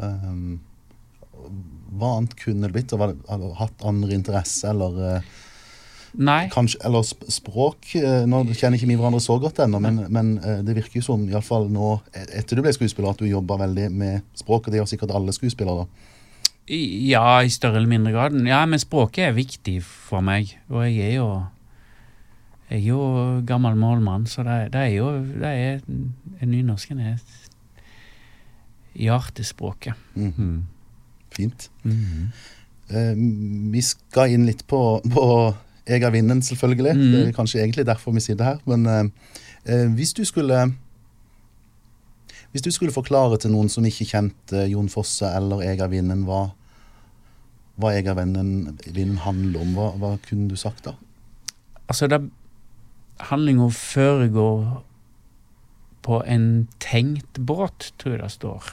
Um, 0.00 0.60
hva 2.00 2.16
annet 2.18 2.36
kunne 2.40 2.68
det 2.68 2.74
blitt? 2.74 2.92
Du 2.92 3.46
hatt 3.58 3.84
andre 3.86 4.14
interesser, 4.16 4.70
eller, 4.74 4.98
eh, 5.16 5.30
Nei. 6.20 6.42
kanskje, 6.52 6.80
eller 6.84 7.04
språk? 7.06 7.94
Eh, 7.96 8.24
Nå 8.28 8.42
kjenner 8.52 8.76
ikke 8.78 8.88
vi 8.90 8.96
hverandre 9.00 9.22
så 9.24 9.36
godt 9.40 9.62
ennå, 9.64 9.80
men, 9.82 10.02
men 10.12 10.32
eh, 10.38 10.60
det 10.66 10.76
virker 10.76 11.00
jo 11.00 11.06
som, 11.06 11.24
iallfall 11.30 11.68
nå 11.72 11.94
e- 12.12 12.26
etter 12.40 12.58
du 12.58 12.64
ble 12.64 12.72
skuespiller, 12.76 13.12
at 13.14 13.22
du 13.22 13.28
jobba 13.30 13.56
veldig 13.62 13.88
med 13.92 14.26
språk, 14.38 14.66
og 14.66 14.72
det 14.74 14.80
gjør 14.82 14.90
sikkert 14.92 15.14
alle 15.16 15.34
skuespillere. 15.36 15.86
I- 15.86 16.09
Ja, 16.70 17.40
i 17.42 17.50
større 17.50 17.80
eller 17.80 17.90
mindre 17.90 18.12
grad. 18.14 18.36
Ja, 18.46 18.62
men 18.66 18.78
språket 18.78 19.24
er 19.26 19.32
viktig 19.34 19.80
for 19.82 20.22
meg. 20.22 20.52
Og 20.70 20.84
jeg 20.86 21.10
er 21.10 21.16
jo 21.16 21.30
Jeg 22.70 22.78
er 22.78 22.86
jo 22.86 23.42
gammel 23.46 23.74
målmann, 23.74 24.26
så 24.30 24.44
det, 24.46 24.72
det 24.72 24.80
er 24.80 24.92
jo 24.94 25.08
det 25.18 25.48
er, 25.50 25.80
Nynorsken 26.46 27.00
er 27.00 27.16
hjertespråket. 28.94 29.94
Mm 30.14 30.32
-hmm. 30.38 30.60
Fint. 31.30 31.70
Mhm. 31.82 32.32
Eh, 32.88 33.14
vi 33.72 33.82
skal 33.82 34.30
inn 34.30 34.46
litt 34.46 34.66
på, 34.66 35.00
på 35.14 35.54
Jeg 35.86 36.02
er 36.02 36.10
vinden, 36.10 36.42
selvfølgelig. 36.42 36.94
Mm. 36.96 37.12
Det 37.12 37.28
er 37.28 37.32
kanskje 37.32 37.60
egentlig 37.60 37.86
derfor 37.86 38.12
vi 38.12 38.20
sitter 38.20 38.44
her. 38.44 38.58
Men 38.64 38.86
eh, 38.86 39.04
eh, 39.64 39.86
hvis 39.94 40.12
du 40.12 40.24
skulle 40.24 40.74
Hvis 42.52 42.62
du 42.62 42.70
skulle 42.70 42.92
forklare 42.92 43.38
til 43.38 43.50
noen 43.50 43.68
som 43.68 43.84
ikke 43.84 44.04
kjente 44.04 44.66
Jon 44.66 44.88
Fosse 44.88 45.26
eller 45.36 45.62
Jeg 45.62 45.78
er 45.78 46.24
hva, 46.26 46.50
hva 47.80 47.94
Jeg 47.96 48.06
er 48.10 48.18
vinnen, 48.18 48.78
vinnen 48.86 49.22
handler 49.24 49.64
om, 49.64 49.74
hva, 49.76 49.88
hva 50.00 50.12
kunne 50.26 50.50
du 50.50 50.56
sagt 50.60 50.84
da? 50.86 50.94
Altså, 51.90 52.06
det 52.06 52.22
handlinga 53.30 53.68
foregår 53.74 54.82
på 56.02 56.22
en 56.26 56.68
tenkt 56.80 57.38
båt, 57.38 57.92
tror 57.98 58.16
jeg 58.16 58.22
det 58.22 58.30
står. 58.36 58.70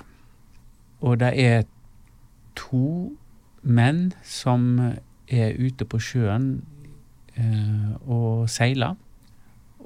Og 1.04 1.20
det 1.22 1.34
er 1.42 1.66
to 2.58 3.12
menn 3.62 4.14
som 4.26 4.80
er 5.28 5.58
ute 5.60 5.86
på 5.86 6.00
sjøen 6.02 6.48
eh, 7.36 7.92
og 8.08 8.48
seiler. 8.52 8.96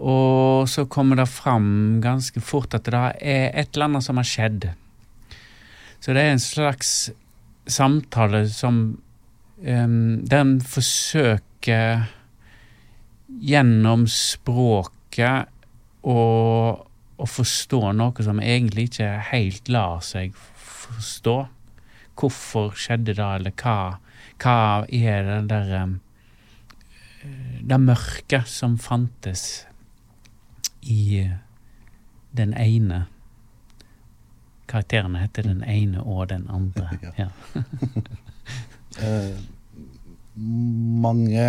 Og 0.01 0.69
så 0.69 0.85
kommer 0.89 1.19
det 1.19 1.29
fram 1.29 1.99
ganske 2.01 2.41
fort 2.41 2.73
at 2.77 2.87
det 2.87 3.01
er 3.21 3.51
et 3.51 3.73
eller 3.73 3.89
annet 3.89 4.05
som 4.05 4.21
har 4.21 4.27
skjedd. 4.27 4.69
Så 6.01 6.15
det 6.15 6.23
er 6.23 6.33
en 6.33 6.41
slags 6.41 7.11
samtale 7.69 8.47
som 8.49 9.01
um, 9.65 10.21
Den 10.27 10.59
forsøker 10.61 12.07
gjennom 13.41 14.05
språket 14.11 15.49
å, 16.01 16.19
å 17.17 17.25
forstå 17.29 17.81
noe 17.95 18.25
som 18.25 18.41
egentlig 18.43 18.89
ikke 18.89 19.09
helt 19.31 19.71
lar 19.71 20.01
seg 20.05 20.35
forstå. 20.35 21.35
Hvorfor 22.21 22.75
skjedde 22.77 23.15
det, 23.15 23.27
eller 23.39 23.53
hva, 23.57 23.77
hva 24.41 24.57
er 24.85 25.25
det 25.29 25.41
der 25.49 25.97
Det 27.61 27.77
mørket 27.79 28.49
som 28.49 28.77
fantes 28.81 29.65
i 30.81 31.29
den 32.31 32.53
ene 32.57 33.05
Karakterene 34.71 35.19
heter 35.19 35.43
den 35.43 35.63
ene 35.67 35.99
og 36.01 36.29
den 36.29 36.45
andre. 36.49 36.93
Ja. 37.17 37.27
Eh, 38.99 39.37
mange 40.35 41.45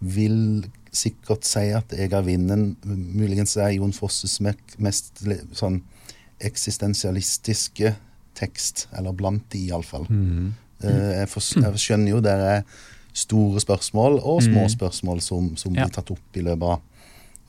vil 0.00 0.64
sikkert 0.92 1.44
si 1.44 1.68
at 1.76 1.92
Jeg 1.92 2.12
er 2.12 2.22
vinnen 2.24 2.76
muligens 2.84 3.56
er 3.56 3.74
Jon 3.76 3.92
Fosses 3.92 4.38
mest 4.40 5.22
sånn 5.56 5.82
eksistensialistiske 6.40 7.94
tekst, 8.38 8.86
eller 8.96 9.12
blant 9.12 9.48
de 9.52 9.64
iallfall. 9.68 10.06
Mm. 10.08 10.52
Eh, 10.82 11.24
jeg, 11.24 11.28
jeg 11.58 11.82
skjønner 11.82 12.12
jo 12.12 12.20
det 12.22 12.32
er 12.32 12.62
store 13.18 13.60
spørsmål 13.60 14.20
og 14.22 14.42
små 14.46 14.68
Mm. 14.68 14.74
spørsmål 14.76 15.20
som, 15.20 15.56
som 15.56 15.72
blir 15.74 15.90
tatt 15.90 16.10
opp 16.14 16.36
i 16.38 16.44
løpet 16.46 16.62
av 16.62 16.80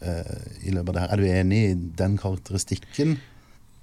eh, 0.02 0.70
i 0.70 0.72
løpet 0.74 0.90
av 0.90 0.94
det 0.96 1.02
her. 1.02 1.12
Er 1.14 1.18
du 1.18 1.26
enig 1.28 1.60
i 1.70 1.74
den 1.98 2.18
karakteristikken? 2.18 3.20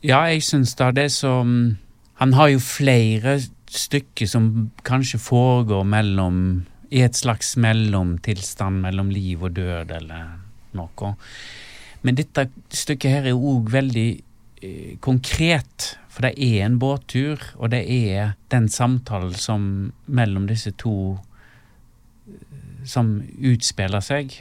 Ja, 0.02 0.24
jeg 0.26 0.42
syns 0.42 0.74
da 0.74 0.90
det 0.90 1.12
som 1.12 1.78
Han 2.16 2.32
har 2.32 2.48
jo 2.48 2.58
flere 2.58 3.40
stykker 3.80 4.28
som 4.30 4.70
kanskje 4.86 5.20
foregår 5.22 5.84
mellom 5.84 6.66
I 6.90 7.00
et 7.02 7.18
slags 7.18 7.56
mellomtilstand 7.58 8.78
mellom 8.84 9.08
liv 9.10 9.42
og 9.42 9.56
død, 9.56 9.90
eller 9.96 10.36
noe. 10.78 11.12
Men 12.06 12.18
dette 12.18 12.46
stykket 12.70 13.10
her 13.10 13.26
er 13.26 13.34
òg 13.34 13.72
veldig 13.74 14.08
eh, 14.62 14.92
konkret. 15.02 15.96
For 16.06 16.24
det 16.24 16.36
er 16.40 16.62
en 16.64 16.78
båttur, 16.80 17.42
og 17.58 17.74
det 17.74 17.82
er 17.92 18.36
den 18.54 18.70
samtalen 18.72 19.34
som 19.36 19.64
mellom 20.06 20.46
disse 20.48 20.70
to 20.78 21.16
eh, 22.30 22.84
som 22.86 23.18
utspiller 23.36 24.04
seg. 24.04 24.38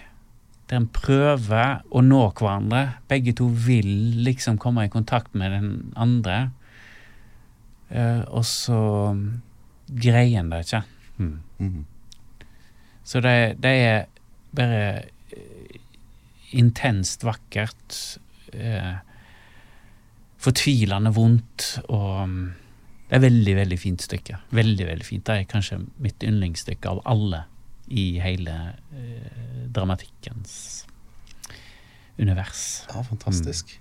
Der 0.70 0.80
en 0.80 0.88
prøver 0.94 1.82
å 1.90 2.06
nå 2.06 2.22
hverandre. 2.38 3.00
Begge 3.10 3.34
to 3.38 3.50
vil 3.50 4.22
liksom 4.26 4.62
komme 4.62 4.86
i 4.86 4.94
kontakt 4.94 5.34
med 5.34 5.58
den 5.58 5.74
andre. 5.98 6.52
Eh, 7.90 8.22
og 8.28 8.46
så 8.48 8.80
greier 9.86 10.40
en 10.42 10.52
det 10.54 10.66
ikke. 10.66 10.84
Mm. 11.18 11.40
Mhm. 11.60 11.86
Så 13.06 13.22
det, 13.22 13.62
det 13.62 13.72
er 13.86 14.06
bare 14.56 15.04
eh, 15.36 15.76
intenst 16.58 17.26
vakkert. 17.26 18.20
Eh, 18.54 18.96
fortvilende 20.42 21.12
vondt 21.14 21.80
og 21.90 22.30
mm, 22.30 22.46
Det 23.06 23.18
er 23.20 23.22
veldig, 23.22 23.54
veldig 23.56 23.78
fint 23.78 24.02
stykke. 24.02 24.40
Veldig, 24.50 24.86
veldig 24.88 25.06
fint. 25.06 25.26
Det 25.28 25.36
er 25.36 25.50
kanskje 25.50 25.78
mitt 26.02 26.24
yndlingsstykke 26.26 26.90
av 26.90 27.04
alle 27.06 27.44
i 27.94 28.18
hele 28.18 28.56
eh, 28.98 29.68
dramatikkens 29.70 30.86
univers. 32.18 32.64
Ja, 32.90 33.04
fantastisk. 33.06 33.76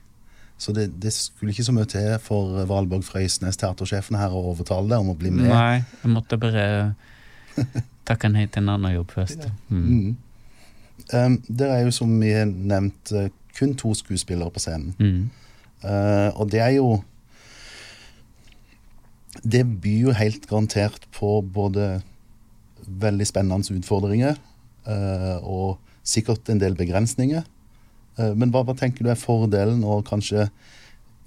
Så 0.58 0.73
det, 0.73 0.87
det 1.02 1.12
skulle 1.12 1.52
ikke 1.52 1.66
så 1.66 1.75
mye 1.75 1.88
til 1.90 2.12
for 2.23 2.62
Valborg 2.70 3.04
Frøysnes, 3.04 3.58
teatersjefen 3.61 4.16
her, 4.18 4.32
å 4.32 4.52
overtale 4.52 4.88
deg 4.92 5.02
om 5.02 5.11
å 5.12 5.16
bli 5.18 5.32
med? 5.34 5.49
Nei, 5.50 5.82
jeg 6.02 6.12
måtte 6.12 6.38
bare 6.40 6.94
takke 8.08 8.30
nei 8.30 8.46
til 8.46 8.64
en 8.64 8.76
annen 8.76 8.94
jobb 8.94 9.16
først. 9.16 9.49
Mm. 9.68 9.84
Mm. 9.88 10.12
Um, 11.12 11.38
dere 11.49 11.80
er 11.80 11.88
jo, 11.88 11.94
som 11.94 12.12
vi 12.20 12.30
har 12.32 12.46
nevnt, 12.49 13.12
eh, 13.12 13.32
kun 13.58 13.75
to 13.78 13.92
skuespillere 13.99 14.50
på 14.54 14.62
scenen. 14.62 14.94
Mm. 14.99 15.25
Uh, 15.84 16.30
og 16.40 16.49
det 16.50 16.62
er 16.64 16.78
jo 16.78 17.02
Det 19.44 19.61
byr 19.82 19.99
jo 20.06 20.12
helt 20.14 20.46
garantert 20.49 21.08
på 21.12 21.42
både 21.42 21.99
veldig 22.87 23.26
spennende 23.26 23.75
utfordringer 23.75 24.38
uh, 24.87 25.42
og 25.42 25.80
sikkert 26.06 26.49
en 26.49 26.61
del 26.62 26.76
begrensninger. 26.78 27.42
Eh, 28.18 28.33
men 28.38 28.52
hva, 28.54 28.62
hva, 28.66 28.76
tenker 28.78 29.04
du 29.04 29.11
er 29.12 29.18
fordelen 29.18 29.83
og 29.87 30.06
kanskje 30.09 30.49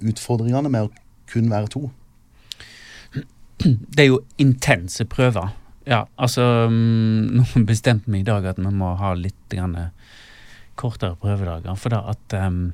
utfordringene 0.08 0.72
med 0.72 0.88
å 0.88 0.92
kun 1.32 1.50
være 1.52 1.72
to? 1.74 1.88
Det 3.58 4.04
er 4.04 4.12
jo 4.12 4.22
intense 4.40 5.08
prøver. 5.10 5.50
Ja, 5.88 6.04
altså 6.20 6.68
mm, 6.70 7.40
Nå 7.40 7.64
bestemte 7.68 8.12
vi 8.12 8.22
i 8.22 8.28
dag 8.28 8.46
at 8.46 8.60
vi 8.62 8.72
må 8.76 8.94
ha 9.00 9.14
litt 9.18 9.40
grann, 9.52 9.76
kortere 10.78 11.18
prøvedager. 11.20 11.74
For 11.80 11.96
da 11.96 12.04
at 12.12 12.38
um, 12.38 12.70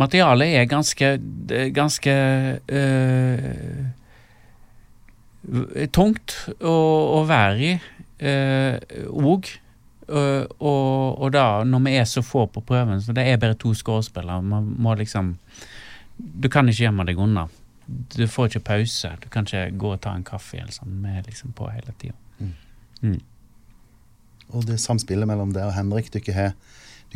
materialet 0.00 0.56
er 0.58 0.68
ganske, 0.68 1.12
ganske 1.76 2.16
uh, 2.74 3.80
tungt 5.94 6.36
å, 6.58 6.76
å, 7.20 7.24
være 7.28 7.70
i 7.70 7.72
òg. 9.06 9.46
Uh, 9.46 9.69
Uh, 10.10 10.44
og, 10.58 11.20
og, 11.22 11.28
da, 11.32 11.62
når 11.64 11.82
vi 11.84 11.94
er 12.00 12.06
så 12.08 12.22
få 12.26 12.46
på 12.50 12.62
prøven, 12.66 13.00
så 13.02 13.14
det 13.14 13.28
er 13.28 13.38
bare 13.38 13.54
to 13.54 13.70
skuespillere, 13.74 14.42
man 14.42 14.74
må 14.78 14.94
liksom 14.98 15.36
Du 16.20 16.48
kan 16.52 16.68
ikke 16.68 16.82
gjemme 16.82 17.04
deg 17.08 17.18
unna. 17.18 17.46
Du 18.16 18.26
får 18.28 18.50
ikke 18.50 18.60
pause. 18.60 19.08
Du 19.22 19.28
kan 19.32 19.46
ikke 19.46 19.70
gå 19.78 19.92
og 19.94 20.00
ta 20.04 20.12
en 20.12 20.24
kaffe. 20.24 20.58
Eller 20.60 20.74
sånn. 20.74 20.98
Vi 21.00 21.14
er 21.16 21.22
liksom 21.24 21.54
på 21.56 21.70
hele 21.72 21.94
tida. 21.98 22.12
Mm. 22.38 22.50
Mm. 23.00 23.20
Og 24.52 24.66
det 24.68 24.76
samspillet 24.82 25.30
mellom 25.30 25.54
deg 25.54 25.64
og 25.64 25.72
Henrik 25.72 26.10
Dere 26.12 26.34
har 26.36 26.52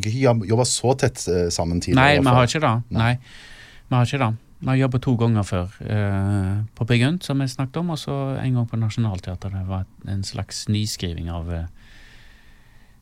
ikke 0.00 0.14
jobba 0.48 0.64
så 0.66 0.94
tett 0.98 1.20
uh, 1.28 1.50
sammen 1.52 1.84
tidligere? 1.84 2.16
Nei, 2.16 2.24
vi 2.24 2.34
har 2.38 2.48
ikke 2.48 2.64
det. 2.64 2.72
Nei. 2.96 3.12
Vi 3.90 3.98
har 3.98 4.08
ikke 4.08 4.22
det. 4.24 4.32
Vi 4.64 4.70
har 4.70 4.76
jobba 4.80 4.98
to 5.04 5.12
ganger 5.20 5.44
før. 5.44 5.72
Eh, 5.84 6.52
på 6.74 6.84
Bryggen, 6.88 7.18
som 7.20 7.42
vi 7.42 7.48
snakket 7.52 7.76
om, 7.82 7.90
og 7.92 7.98
så 8.00 8.14
en 8.40 8.54
gang 8.56 8.68
på 8.70 8.78
Nationaltheatret. 8.80 9.52
Det 9.52 9.66
var 9.68 9.84
en 10.08 10.22
slags 10.24 10.64
nyskriving 10.72 11.28
av 11.28 11.50
uh, 11.52 11.66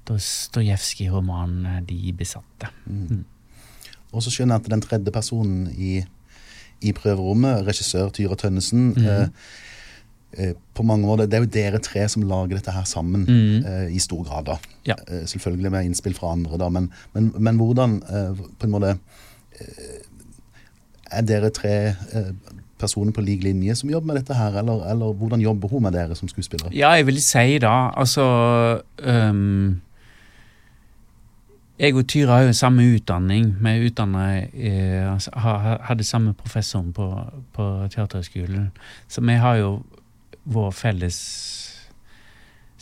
Dostojevskij-romanen 0.09 1.66
eh, 1.66 1.82
'De 1.87 2.12
besatte'. 2.18 2.73
Mm. 2.87 3.06
Mm. 3.11 3.25
Og 4.12 4.23
så 4.25 4.32
skjønner 4.32 4.59
jeg 4.59 4.66
at 4.66 4.73
den 4.75 4.85
tredje 4.85 5.14
personen 5.14 5.68
i, 5.73 6.02
i 6.85 6.92
prøverommet, 6.97 7.64
regissør 7.66 8.12
Tyra 8.12 8.37
Tønnesen 8.38 8.90
mm. 8.97 9.06
eh, 9.09 9.28
eh, 10.38 10.54
på 10.75 10.85
mange 10.87 11.06
måter, 11.06 11.26
Det 11.26 11.38
er 11.38 11.47
jo 11.47 11.52
dere 11.54 11.78
tre 11.78 12.09
som 12.09 12.26
lager 12.28 12.59
dette 12.59 12.75
her 12.75 12.85
sammen, 12.85 13.25
mm. 13.28 13.64
eh, 13.64 13.94
i 13.97 13.99
stor 13.99 14.25
grad. 14.28 14.50
da. 14.50 14.59
Ja. 14.87 14.99
Eh, 15.09 15.25
selvfølgelig 15.26 15.73
med 15.73 15.85
innspill 15.85 16.14
fra 16.18 16.32
andre, 16.32 16.59
da, 16.59 16.68
men, 16.68 16.90
men, 17.14 17.32
men 17.38 17.56
hvordan 17.56 18.00
på 18.59 18.66
en 18.66 18.71
måte 18.71 18.97
Er 21.12 21.23
dere 21.28 21.50
tre 21.50 21.94
personer 22.80 23.12
på 23.12 23.21
lik 23.21 23.42
linje 23.44 23.75
som 23.76 23.90
jobber 23.90 24.06
med 24.06 24.16
dette 24.16 24.35
her, 24.35 24.56
eller, 24.59 24.82
eller, 24.90 25.12
hvordan 25.12 25.40
jobber 25.40 25.68
hun 25.68 25.82
med 25.82 25.92
dere 25.92 26.16
som 26.18 26.28
skuespillere? 26.28 26.73
Ja, 26.75 26.90
jeg 26.97 27.06
vil 27.06 27.21
si 27.23 27.59
da, 27.62 27.92
altså 27.94 28.82
um 28.99 29.80
jeg 31.82 31.96
og 31.98 32.06
Tyra 32.06 32.36
har 32.38 32.46
jo 32.46 32.54
samme 32.54 32.84
utdanning. 32.94 33.56
Vi 33.58 33.88
eh, 33.90 35.12
altså, 35.12 35.30
hadde 35.34 36.04
samme 36.06 36.34
professoren 36.34 36.92
på, 36.94 37.08
på 37.52 37.68
Teaterhøgskolen. 37.90 38.70
Så 39.08 39.20
vi 39.20 39.34
har 39.34 39.56
jo 39.58 39.72
vår 40.44 40.70
felles 40.70 41.18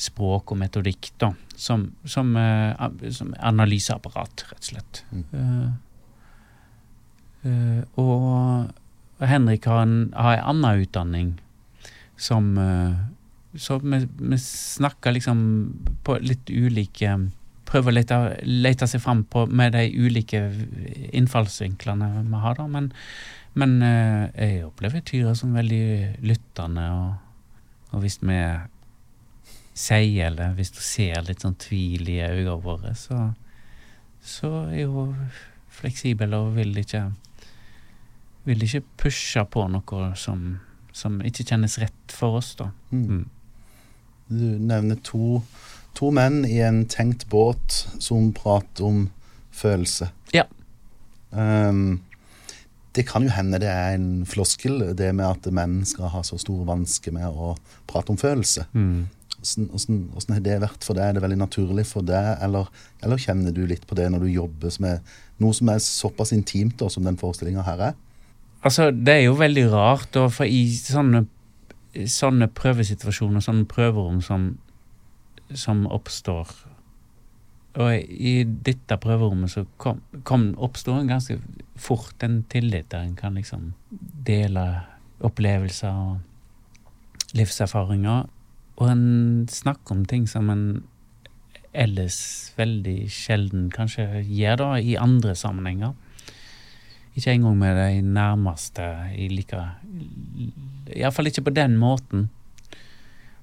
språk 0.00 0.52
og 0.52 0.60
metodikk, 0.60 1.12
da. 1.20 1.32
Som, 1.56 1.90
som, 2.04 2.34
eh, 2.36 2.76
som 3.12 3.32
analyseapparat, 3.38 4.44
rett 4.50 4.60
og 4.60 4.68
slett. 4.68 5.02
Mm. 5.12 5.24
Uh, 5.32 5.70
uh, 7.46 7.80
og, 8.00 8.70
og 9.20 9.26
Henrik 9.28 9.68
har 9.68 9.84
en, 9.86 9.98
har 10.16 10.38
en 10.38 10.48
annen 10.54 10.84
utdanning 10.84 11.34
som 12.20 12.52
uh, 12.60 12.92
Så 13.56 13.80
vi, 13.82 13.98
vi 14.06 14.36
snakker 14.38 15.10
liksom 15.16 15.38
på 16.06 16.14
litt 16.22 16.52
ulike 16.52 17.16
prøve 17.70 17.90
å 17.90 17.94
lete, 17.94 18.18
lete 18.44 18.88
seg 18.90 19.02
fram 19.04 19.24
på, 19.30 19.46
med 19.46 19.76
de 19.76 19.86
ulike 19.94 20.42
innfallsvinklene 21.16 22.10
vi 22.26 22.42
har. 22.42 22.58
da, 22.58 22.66
Men, 22.66 22.90
men 23.54 23.78
eh, 23.86 24.26
jeg 24.34 24.66
opplever 24.66 25.04
Tyra 25.06 25.34
som 25.38 25.54
veldig 25.54 26.20
lyttende, 26.26 26.88
og, 26.90 27.56
og 27.94 28.04
hvis 28.04 28.20
vi 28.22 28.42
sier 29.80 30.28
eller 30.28 30.56
hvis 30.58 30.74
du 30.74 30.82
ser 30.84 31.22
litt 31.24 31.46
sånn 31.46 31.56
tvil 31.60 32.10
i 32.10 32.20
øynene 32.26 32.58
våre, 32.64 32.92
så, 32.98 33.30
så 34.20 34.50
er 34.68 34.90
hun 34.90 35.14
fleksibel 35.70 36.34
og 36.36 36.56
vil 36.58 36.74
ikke 36.82 37.06
vil 38.44 38.64
ikke 38.64 38.82
pushe 39.04 39.42
på 39.52 39.66
noe 39.70 40.06
som, 40.18 40.56
som 40.96 41.20
ikke 41.26 41.46
kjennes 41.52 41.76
rett 41.82 42.14
for 42.14 42.40
oss, 42.40 42.54
da. 42.58 42.70
Mm. 42.90 43.04
Mm. 43.04 43.28
Du 44.30 44.46
nevner 44.70 44.98
to 45.04 45.40
To 45.98 46.10
menn 46.14 46.44
i 46.48 46.60
en 46.64 46.84
tenkt 46.90 47.26
båt 47.32 47.84
som 47.98 48.30
prater 48.36 48.86
om 48.86 49.02
følelse. 49.50 50.10
Ja. 50.34 50.46
Um, 51.30 52.00
det 52.96 53.06
kan 53.06 53.22
jo 53.22 53.30
hende 53.30 53.60
det 53.62 53.70
er 53.70 53.94
en 53.94 54.26
floskel, 54.26 54.82
det 54.98 55.12
med 55.14 55.26
at 55.28 55.48
menn 55.54 55.80
skal 55.86 56.10
ha 56.10 56.22
så 56.26 56.38
store 56.40 56.66
vansker 56.66 57.14
med 57.14 57.28
å 57.28 57.54
prate 57.90 58.14
om 58.14 58.18
følelse. 58.18 58.66
Mm. 58.74 59.08
Hvordan 59.40 60.34
har 60.34 60.42
det 60.44 60.56
vært 60.60 60.84
for 60.84 60.98
deg? 60.98 61.06
Er 61.06 61.16
det 61.16 61.22
veldig 61.24 61.38
naturlig 61.40 61.86
for 61.88 62.04
deg, 62.04 62.34
eller, 62.44 62.68
eller, 63.00 63.20
kjenner 63.20 63.54
du 63.56 63.62
litt 63.68 63.86
på 63.88 63.96
det 63.96 64.10
når 64.12 64.26
du 64.26 64.32
jobber 64.34 64.74
med 64.84 65.12
noe 65.40 65.56
som 65.56 65.70
er 65.72 65.80
såpass 65.84 66.34
intimt 66.36 66.76
da, 66.82 66.90
som 66.92 67.06
den 67.06 67.18
forestillinga 67.20 67.64
her 67.64 67.84
er? 67.90 68.00
Altså, 68.60 68.90
Det 68.90 69.14
er 69.14 69.24
jo 69.28 69.38
veldig 69.38 69.68
rart, 69.72 70.18
for 70.34 70.44
i 70.44 70.66
sånne, 70.76 71.24
sånne 71.94 72.50
prøvesituasjoner, 72.52 73.40
sånne 73.44 73.70
prøverom 73.70 74.20
som 74.24 74.50
som 75.58 75.86
oppstår. 75.90 76.50
Og 77.80 77.94
i 78.10 78.42
dette 78.44 78.98
prøverommet 78.98 79.52
så 79.52 79.64
kom, 79.78 80.00
kom 80.26 80.50
oppstår 80.58 81.02
en 81.02 81.12
ganske 81.12 81.38
fort 81.80 82.22
en 82.26 82.42
tillit 82.50 82.90
der 82.90 83.06
en 83.06 83.16
kan 83.16 83.38
liksom 83.38 83.72
dele 84.26 84.64
opplevelser 85.24 85.94
og 85.94 87.36
livserfaringer. 87.36 88.26
Og 88.80 88.90
en 88.90 89.46
snakker 89.50 89.94
om 89.94 90.04
ting 90.08 90.26
som 90.28 90.50
en 90.50 90.64
ellers 91.70 92.50
veldig 92.58 93.04
sjelden 93.12 93.68
kanskje 93.70 94.24
gjør 94.26 94.62
da 94.64 94.70
i 94.82 94.96
andre 94.98 95.36
sammenhenger. 95.38 95.94
Ikke 97.14 97.34
engang 97.34 97.58
med 97.58 97.78
de 97.78 98.02
nærmeste 98.06 98.86
i 99.18 99.28
like 99.30 99.58
Iallfall 100.90 101.30
ikke 101.30 101.46
på 101.46 101.54
den 101.54 101.76
måten. 101.78 102.28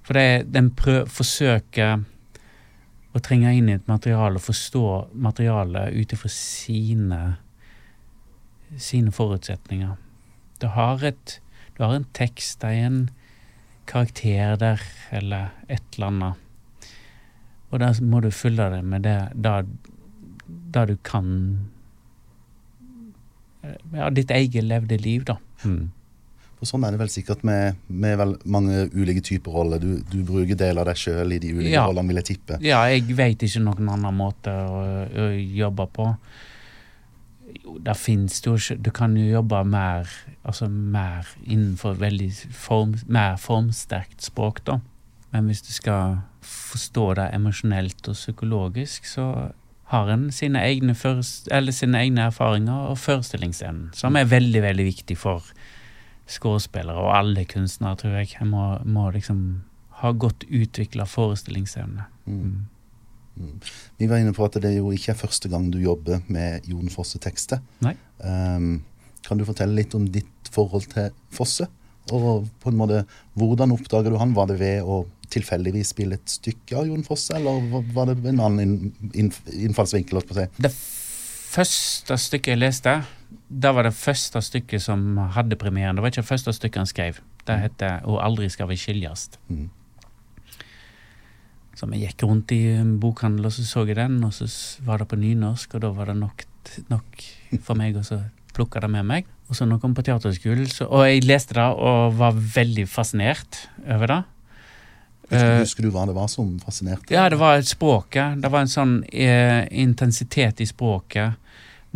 For 0.08 0.16
det, 0.16 0.48
den 0.56 0.70
prøv, 0.72 1.10
forsøker 1.12 2.06
å 3.12 3.22
trenge 3.24 3.52
inn 3.58 3.68
i 3.68 3.76
et 3.76 3.90
materiale 3.90 4.40
forstå 4.40 4.84
materialet 5.20 5.96
ut 5.98 6.14
ifra 6.16 6.32
sine, 6.32 7.22
sine 8.80 9.12
forutsetninger. 9.12 9.98
Du 10.64 10.70
har, 10.72 11.04
et, 11.04 11.38
du 11.76 11.84
har 11.84 11.98
en 11.98 12.08
tekst, 12.16 12.62
det 12.62 12.72
er 12.72 12.88
en 12.88 13.02
karakter 13.88 14.56
der, 14.62 14.84
eller 15.12 15.52
et 15.68 15.84
eller 15.98 16.08
annet. 16.08 16.88
Og 17.68 17.82
da 17.84 17.92
må 18.00 18.22
du 18.24 18.30
fylle 18.32 18.70
det 18.72 18.84
med 18.88 19.04
det 19.04 19.18
da, 19.36 19.60
da 20.48 20.86
du 20.88 20.96
kan 21.04 21.28
Ja, 23.92 24.08
ditt 24.14 24.32
eget 24.32 24.64
levde 24.64 24.96
liv, 25.02 25.26
da. 25.28 25.36
Mm. 25.68 25.90
For 26.58 26.66
sånn 26.66 26.88
er 26.88 26.96
det 26.96 27.02
vel 27.04 27.12
sikkert 27.14 27.44
med, 27.46 27.78
med 27.88 28.22
mange 28.50 28.88
ulike 28.96 29.22
typer 29.26 29.54
roller. 29.54 29.82
Du, 29.82 30.00
du, 30.02 30.22
bruker 30.26 30.58
deler 30.58 30.82
av 30.82 30.90
deg 30.90 30.98
sjøl 30.98 31.36
i 31.36 31.42
de 31.42 31.54
ulike 31.54 31.76
ja. 31.76 31.86
rollene, 31.86 32.10
vil 32.10 32.22
jeg 32.24 32.30
tippe. 32.32 32.58
Ja, 32.66 32.82
jeg 32.90 33.14
veit 33.18 33.46
ikke 33.46 33.62
noen 33.62 33.92
annen 33.94 34.18
måte 34.18 34.54
å, 34.66 34.80
å 35.06 35.28
jobbe 35.38 35.86
på. 35.94 36.08
Jo, 37.62 37.78
det 37.86 37.94
fins 37.96 38.42
jo 38.44 38.58
ikke 38.58 38.76
Du 38.84 38.90
kan 38.96 39.14
jo 39.16 39.24
jobbe 39.24 39.62
mer, 39.70 40.10
altså 40.42 40.68
mer 40.68 41.30
innenfor 41.46 41.96
veldig 42.02 42.32
form, 42.58 42.98
mer 43.06 43.38
formsterkt 43.42 44.26
språk, 44.26 44.66
da. 44.66 44.80
Men 45.36 45.52
hvis 45.52 45.62
du 45.62 45.72
skal 45.76 46.20
forstå 46.48 47.08
det 47.20 47.30
emosjonelt 47.38 48.10
og 48.10 48.18
psykologisk, 48.18 49.06
så 49.06 49.30
har 49.92 50.10
en 50.12 50.28
sine 50.36 50.60
egne, 50.66 50.96
sine 50.98 52.02
egne 52.02 52.28
erfaringer 52.32 52.90
og 52.92 52.98
forestillingsevnen, 53.00 53.92
som 53.96 54.18
er 54.18 54.28
veldig, 54.28 54.64
veldig 54.66 54.86
viktig 54.90 55.18
for 55.20 55.46
skuespillere 56.32 57.02
og 57.02 57.14
alle 57.16 57.46
kunstnere, 57.50 57.98
tror 58.00 58.18
jeg. 58.20 58.48
Må, 58.48 58.78
må 58.86 59.10
liksom 59.16 59.44
ha 60.02 60.12
godt 60.14 60.46
utvikla 60.50 61.08
forestillingsevne. 61.10 62.10
Mm. 62.26 62.42
mm. 62.42 62.66
Mm. 63.38 63.58
Vi 63.98 64.08
var 64.10 64.18
inne 64.18 64.34
på 64.34 64.46
at 64.48 64.56
det 64.64 64.72
jo 64.74 64.90
ikke 64.90 65.12
er 65.14 65.20
første 65.20 65.50
gang 65.52 65.68
du 65.70 65.78
jobber 65.78 66.24
med 66.34 66.66
Jon 66.66 66.90
Fosse-tekster. 66.90 67.62
Um, 68.18 68.80
kan 69.28 69.38
du 69.38 69.46
fortelle 69.46 69.78
litt 69.78 69.94
om 69.98 70.08
ditt 70.10 70.50
forhold 70.50 70.88
til 70.94 71.12
Fosse? 71.34 71.68
Og 72.16 72.48
på 72.64 72.72
en 72.72 72.80
måte, 72.80 73.04
Hvordan 73.38 73.76
oppdaga 73.76 74.10
du 74.10 74.18
han? 74.18 74.34
Var 74.34 74.50
det 74.50 74.60
ved 74.62 74.88
å 74.88 75.04
tilfeldigvis 75.30 75.92
spille 75.92 76.18
et 76.18 76.32
stykke 76.32 76.80
av 76.80 76.88
Jon 76.88 77.04
Fosse, 77.06 77.36
eller 77.36 77.84
var 77.94 78.10
det 78.10 78.18
en 78.32 78.42
annen 78.42 78.94
innfallsvinkel? 79.12 80.22
Det 80.58 80.72
første 81.58 82.18
stykket 82.22 82.54
jeg 82.54 82.62
leste, 82.62 82.94
da 83.48 83.72
var 83.76 83.88
det 83.88 83.96
første 83.98 84.42
stykket 84.44 84.84
som 84.84 85.18
hadde 85.34 85.58
premieren. 85.60 85.98
Det 85.98 86.04
var 86.04 86.14
ikke 86.14 86.24
det 86.24 86.30
første 86.30 86.54
stykket 86.54 86.84
han 86.84 86.92
skrev. 86.92 87.20
Det 87.48 87.60
heter 87.60 88.02
'Og 88.04 88.24
aldri 88.24 88.50
skal 88.50 88.68
vi 88.68 88.76
skiljast'. 88.76 89.40
Mm. 89.50 89.70
Så 91.76 91.86
vi 91.86 92.02
gikk 92.02 92.24
rundt 92.24 92.52
i 92.52 92.74
en 92.74 93.00
bokhandel, 93.00 93.46
og 93.46 93.52
så 93.52 93.66
så 93.66 93.86
jeg 93.86 93.96
den, 93.96 94.24
og 94.24 94.34
så 94.34 94.48
var 94.84 94.98
det 94.98 95.08
på 95.08 95.16
nynorsk, 95.16 95.76
og 95.76 95.82
da 95.82 95.90
var 95.90 96.06
det 96.06 96.18
nok, 96.18 96.44
nok 96.90 97.24
for 97.62 97.76
meg 97.76 97.96
å 97.96 98.04
så 98.04 98.24
plukke 98.54 98.82
det 98.82 98.90
med 98.90 99.06
meg. 99.06 99.26
Og 99.50 99.56
så 99.56 99.66
når 99.66 99.78
jeg 99.78 99.82
kom 99.82 99.94
på 99.94 100.02
teaterskolen, 100.02 100.66
så, 100.66 100.88
og 100.90 101.06
jeg 101.06 101.24
leste 101.24 101.54
det 101.54 101.64
og 101.64 102.18
var 102.18 102.34
veldig 102.34 102.88
fascinert 102.90 103.70
over 103.86 104.08
det. 104.08 104.24
Eh, 105.30 105.60
Husker 105.60 105.84
du 105.84 105.92
hva 105.92 106.06
det 106.08 106.16
var 106.16 106.30
som 106.32 106.54
fascinerte? 106.64 107.12
Ja, 107.14 107.26
det 107.30 107.40
var 107.40 107.60
språket. 107.68 108.40
Det 108.42 108.52
var 108.52 108.64
en 108.64 108.72
sånn 108.72 108.98
eh, 109.12 109.66
intensitet 109.76 110.62
i 110.64 110.68
språket. 110.70 111.36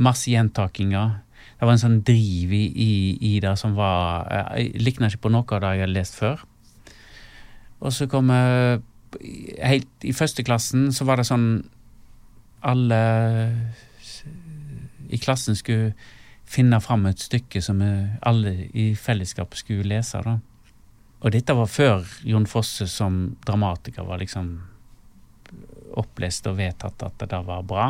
Masse 0.04 0.32
gjentakinger. 0.34 1.14
Det 1.60 1.68
var 1.68 1.76
en 1.78 1.84
sånn 1.84 2.00
driv 2.04 2.52
i, 2.58 2.64
i, 2.76 2.94
i 3.32 3.34
det 3.44 3.54
som 3.62 3.76
var 3.78 4.28
eh, 4.58 4.72
likna 4.82 5.08
ikke 5.12 5.28
på 5.28 5.32
noe 5.32 5.46
av 5.48 5.62
det 5.64 5.74
jeg 5.76 5.84
hadde 5.86 5.96
lest 5.96 6.18
før. 6.20 6.44
Og 7.82 7.94
så 7.96 8.08
kom 8.12 8.30
jeg 8.34 8.82
Helt 9.60 10.06
i 10.08 10.14
førsteklassen 10.16 10.86
så 10.96 11.04
var 11.04 11.20
det 11.20 11.26
sånn 11.28 11.66
Alle 12.64 13.00
i 15.12 15.18
klassen 15.20 15.58
skulle 15.60 15.90
finne 16.48 16.80
fram 16.80 17.04
et 17.10 17.20
stykke 17.20 17.60
som 17.60 17.82
alle 17.84 18.54
i 18.72 18.86
fellesskap 18.96 19.58
skulle 19.60 19.84
lese. 19.90 20.22
da. 20.24 20.38
Og 21.22 21.34
dette 21.36 21.54
var 21.54 21.70
før 21.70 22.06
Jon 22.26 22.48
Fosse 22.50 22.88
som 22.90 23.24
dramatiker 23.46 24.06
var 24.08 24.22
liksom 24.22 24.56
opplest 26.00 26.48
og 26.50 26.58
vedtatt 26.58 27.04
at 27.06 27.18
det 27.22 27.30
der 27.34 27.44
var 27.46 27.66
bra. 27.68 27.88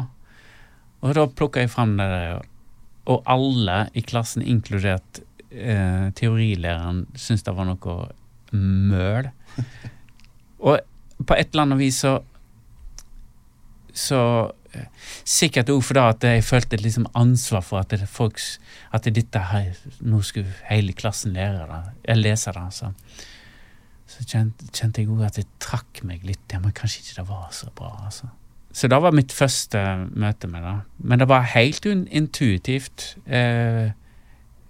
Og 1.01 1.15
da 1.17 1.27
plukka 1.27 1.63
jeg 1.63 1.71
fram 1.71 1.95
det 1.99 2.07
der, 2.11 2.41
og 3.09 3.23
alle 3.29 3.85
i 3.97 4.03
klassen, 4.05 4.43
inkludert 4.45 5.21
eh, 5.49 6.09
teorilæreren, 6.17 7.05
syntes 7.15 7.45
det 7.47 7.55
var 7.57 7.69
noe 7.69 7.95
møl. 8.51 9.31
Og 10.61 10.77
på 11.25 11.37
et 11.37 11.49
eller 11.49 11.65
annet 11.65 11.79
vis 11.81 12.01
så 12.03 12.19
Så 13.93 14.17
Sikkert 15.27 15.69
òg 15.73 15.81
fordi 15.83 16.03
at 16.03 16.23
jeg 16.23 16.43
følte 16.47 16.77
et 16.77 16.83
liksom 16.85 17.07
ansvar 17.17 17.63
for 17.65 17.81
at 17.81 17.91
det, 17.91 18.07
folks, 18.09 18.53
at 18.95 19.05
dette 19.05 19.39
her 19.51 19.73
Nå 19.99 20.21
skulle 20.23 20.53
hele 20.69 20.93
klassen 20.93 21.33
lære 21.35 21.65
det, 21.67 21.81
eller 22.03 22.29
lese 22.29 22.53
det. 22.55 22.67
Så, 22.73 22.91
så 24.07 24.27
kjente, 24.27 24.69
kjente 24.71 25.03
jeg 25.03 25.11
òg 25.11 25.25
at 25.27 25.39
det 25.41 25.47
trakk 25.63 26.03
meg 26.07 26.23
litt. 26.27 26.45
Ja, 26.53 26.61
men 26.63 26.75
kanskje 26.75 27.03
ikke 27.03 27.21
det 27.21 27.27
var 27.29 27.49
så 27.55 27.71
bra, 27.75 27.91
altså. 28.05 28.31
Så 28.73 28.87
det 28.87 29.01
var 29.03 29.11
mitt 29.11 29.33
første 29.35 29.79
møte 30.15 30.47
med 30.47 30.63
det. 30.63 30.77
Men 30.97 31.19
det 31.19 31.27
var 31.27 31.49
helt 31.51 31.85
intuitivt. 31.85 33.17
Eh, 33.27 33.91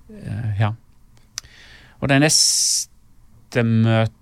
eh, 0.10 0.50
ja. 0.60 0.72
Og 2.02 2.10
det 2.10 2.18
neste 2.24 3.64
møtet, 3.64 4.18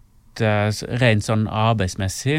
rent 1.01 1.25
sånn 1.25 1.47
arbeidsmessig 1.51 2.37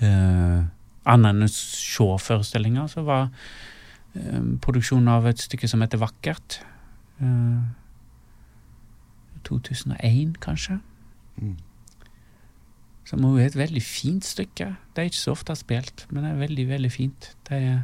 eh, 0.00 0.60
Annet 1.08 1.32
enn 1.32 1.46
å 1.46 1.50
se 1.52 2.08
forestillinger, 2.20 2.88
så 2.92 3.04
var 3.06 3.28
eh, 4.14 4.40
produksjonen 4.64 5.08
av 5.12 5.28
et 5.30 5.40
stykke 5.40 5.68
som 5.70 5.80
heter 5.84 6.02
Vakkert. 6.02 6.60
Eh, 7.20 7.60
2001, 9.48 10.36
kanskje. 10.44 10.80
Mm. 11.40 11.56
Som 13.08 13.24
er 13.24 13.46
et 13.46 13.56
veldig 13.56 13.82
fint 13.82 14.24
stykke. 14.24 14.74
Det 14.94 15.02
er 15.02 15.10
ikke 15.10 15.22
så 15.22 15.32
ofte 15.34 15.56
spilt, 15.58 16.06
men 16.10 16.24
det 16.24 16.34
er 16.34 16.44
veldig, 16.44 16.68
veldig 16.68 16.92
fint. 16.92 17.32
Det 17.48 17.56
er 17.56 17.80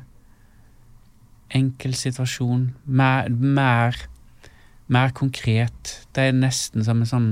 enkel 1.57 1.95
situasjon, 1.95 2.71
mer, 2.85 3.29
mer, 3.31 3.97
mer 4.93 5.13
konkret. 5.17 6.07
Det 6.15 6.29
er 6.29 6.37
nesten 6.37 6.85
som 6.85 7.03
en 7.03 7.11
sånn 7.11 7.31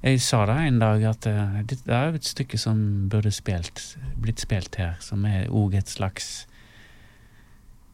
Jeg 0.00 0.20
sa 0.24 0.46
det 0.48 0.54
en 0.64 0.78
dag 0.80 1.02
at 1.04 1.26
det 1.26 1.64
dette 1.74 1.92
er 1.92 2.06
jo 2.08 2.16
et 2.16 2.24
stykke 2.24 2.58
som 2.58 2.78
burde 3.12 3.30
spilt, 3.36 3.82
blitt 4.16 4.40
spilt 4.40 4.78
her, 4.80 4.94
som 5.04 5.26
er 5.28 5.50
òg 5.52 5.76
et 5.76 5.92
slags 5.92 6.46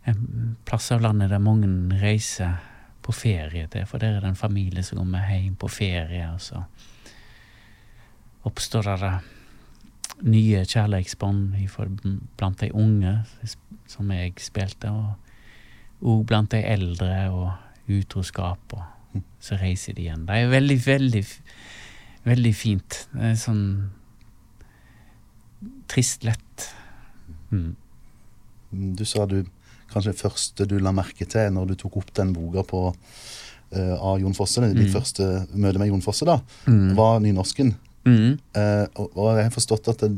en 0.07 0.55
plass 0.65 0.93
av 0.95 1.03
landet 1.03 1.33
der 1.33 1.43
mange 1.43 1.67
reiser 1.99 2.61
på 3.03 3.15
ferie 3.15 3.67
til, 3.71 3.87
for 3.91 3.99
der 3.99 4.17
er 4.17 4.23
det 4.23 4.31
en 4.31 4.39
familie 4.39 4.85
som 4.87 5.01
kommer 5.01 5.27
hjem 5.27 5.57
på 5.59 5.71
ferie, 5.71 6.29
og 6.31 6.39
så 6.43 6.63
oppstår 8.47 8.91
det 9.03 9.13
nye 10.31 10.63
kjærlighetsbånd 10.63 11.57
blant 12.39 12.63
de 12.63 12.71
unge, 12.71 13.17
som 13.91 14.11
jeg 14.15 14.37
spilte, 14.43 14.95
og 14.95 16.07
òg 16.07 16.23
blant 16.27 16.55
de 16.55 16.63
eldre, 16.63 17.17
og 17.35 17.91
utroskap, 17.91 18.79
og 18.79 19.23
så 19.43 19.59
reiser 19.59 19.95
de 19.95 20.07
igjen. 20.07 20.27
Det 20.27 20.39
er 20.39 20.55
veldig, 20.55 20.79
veldig, 20.87 21.25
veldig 22.27 22.53
fint. 22.59 23.07
Det 23.15 23.33
er 23.33 23.37
sånn 23.39 23.65
trist 25.91 26.25
lett. 26.27 26.67
Mm. 27.53 27.75
Du 28.97 29.05
sa 29.09 29.27
du 29.31 29.41
kanskje 29.93 30.13
det 30.13 30.21
første 30.21 30.67
du 30.69 30.77
la 30.83 30.93
merke 30.95 31.27
til 31.31 31.53
når 31.55 31.71
du 31.71 31.75
tok 31.81 32.01
opp 32.03 32.11
den 32.19 32.33
boka 32.37 32.65
på, 32.67 32.81
uh, 32.93 33.95
av 33.97 34.19
Jon 34.21 34.35
Fosse, 34.37 34.61
ditt 34.75 34.89
Mm. 34.91 34.95
første 34.97 35.29
møte 35.55 35.79
med 35.79 35.89
Jon 35.89 36.03
Fosse, 36.03 36.25
da, 36.27 36.41
Mm. 36.67 36.95
var 36.97 37.21
nynorsken. 37.21 37.75
Mm. 38.05 38.39
Uh, 38.55 38.87
og, 38.97 39.17
og 39.17 39.37
jeg 39.37 39.45
har 39.45 39.55
forstått 39.55 39.89
at 39.89 39.99
det, 39.99 40.13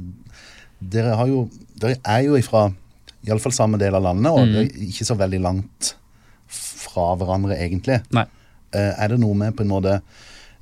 dere 0.81 1.15
har 1.17 1.27
jo 1.27 1.49
Dere 1.79 1.95
er 2.05 2.23
jo 2.27 2.35
ifra 2.35 2.73
iallfall 3.25 3.53
samme 3.55 3.79
del 3.79 3.95
av 3.95 4.03
landet, 4.03 4.33
og 4.33 4.41
Mm. 4.49 4.53
dere 4.53 4.65
er 4.65 4.89
ikke 4.89 5.05
så 5.07 5.15
veldig 5.17 5.41
langt 5.41 5.95
fra 6.49 7.15
hverandre, 7.15 7.55
egentlig. 7.55 8.01
Nei. 8.11 8.25
Eh, 8.73 8.95
er 8.99 9.09
det 9.09 9.21
noe 9.21 9.35
med 9.35 9.55
på 9.55 9.61
en 9.63 9.69
måte 9.69 10.03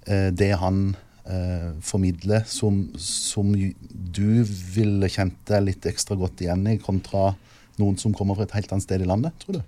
det 0.06 0.52
han 0.61 0.94
eh, 1.30 1.72
formidle 1.84 2.42
som, 2.48 2.82
som 3.00 3.52
du 3.52 4.30
ville 4.46 5.10
kjent 5.12 5.38
deg 5.50 5.66
litt 5.68 5.88
ekstra 5.88 6.16
godt 6.18 6.44
igjen 6.44 6.66
i, 6.70 6.78
kontra 6.82 7.32
noen 7.80 7.98
som 8.00 8.14
kommer 8.16 8.38
fra 8.38 8.46
et 8.46 8.56
helt 8.56 8.72
annet 8.72 8.86
sted 8.86 9.04
i 9.04 9.08
landet, 9.08 9.36
tror 9.42 9.58
du? 9.58 9.62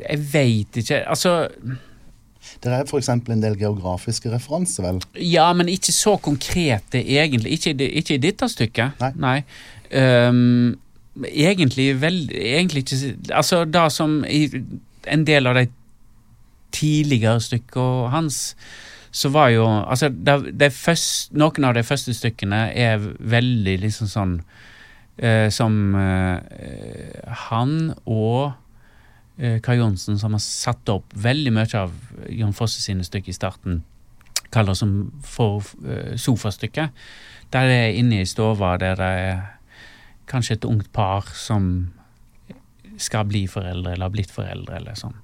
Jeg 0.00 0.20
veit 0.32 0.80
ikke. 0.80 1.02
Altså 1.10 1.34
Det 2.62 2.72
er 2.72 2.86
f.eks. 2.86 3.10
en 3.12 3.42
del 3.42 3.58
geografiske 3.60 4.32
referanser, 4.32 4.86
vel? 4.86 5.00
Ja, 5.20 5.50
men 5.56 5.68
ikke 5.68 5.92
så 5.94 6.16
konkrete, 6.16 7.02
egentlig. 7.02 7.58
Ikke, 7.58 7.74
ikke 7.76 8.16
i 8.16 8.22
dette 8.22 8.48
stykket. 8.50 9.02
Nei. 9.20 9.42
Ehm, 9.90 10.78
egentlig 11.26 11.88
vel 11.98 12.30
Egentlig 12.30 12.84
ikke 12.84 13.34
Altså, 13.34 13.64
det 13.64 13.88
som 13.92 14.20
i 14.22 14.44
en 15.10 15.24
del 15.26 15.48
av 15.50 15.56
de 15.56 15.66
tidligere 16.72 17.40
stykkene 17.42 18.10
hans, 18.14 18.56
så 19.10 19.28
var 19.34 19.50
jo 19.50 19.66
Altså, 19.66 20.08
det, 20.08 20.58
det 20.60 20.72
første, 20.72 21.34
noen 21.34 21.66
av 21.66 21.74
de 21.74 21.82
første 21.82 22.14
stykkene 22.14 22.68
er 22.78 23.02
veldig 23.18 23.76
liksom 23.82 24.10
sånn 24.10 24.34
eh, 25.18 25.48
Som 25.50 25.96
eh, 25.98 26.38
han 27.48 27.92
og 28.06 28.52
eh, 29.38 29.58
Kai 29.62 29.76
Johnsen, 29.80 30.18
som 30.18 30.36
har 30.36 30.44
satt 30.44 30.88
opp 30.94 31.10
veldig 31.14 31.54
mye 31.56 31.70
av 31.78 31.94
Jon 32.30 32.54
Fosse 32.54 32.82
sine 32.82 33.06
stykker 33.06 33.34
i 33.34 33.36
starten, 33.36 33.82
kaller 34.54 34.78
som 34.78 35.10
for 35.26 35.64
eh, 35.86 36.14
sofastykket. 36.18 36.94
Der 37.50 37.66
det 37.66 37.78
er 37.80 37.98
inne 37.98 38.22
i 38.22 38.28
stova, 38.30 38.76
der 38.78 38.98
det 38.98 39.10
er 39.24 39.40
kanskje 40.30 40.60
et 40.60 40.68
ungt 40.68 40.92
par 40.94 41.26
som 41.34 41.90
skal 43.00 43.26
bli 43.26 43.46
foreldre, 43.50 43.94
eller 43.94 44.06
har 44.06 44.14
blitt 44.14 44.32
foreldre, 44.34 44.76
eller 44.78 44.98
sånn. 44.98 45.16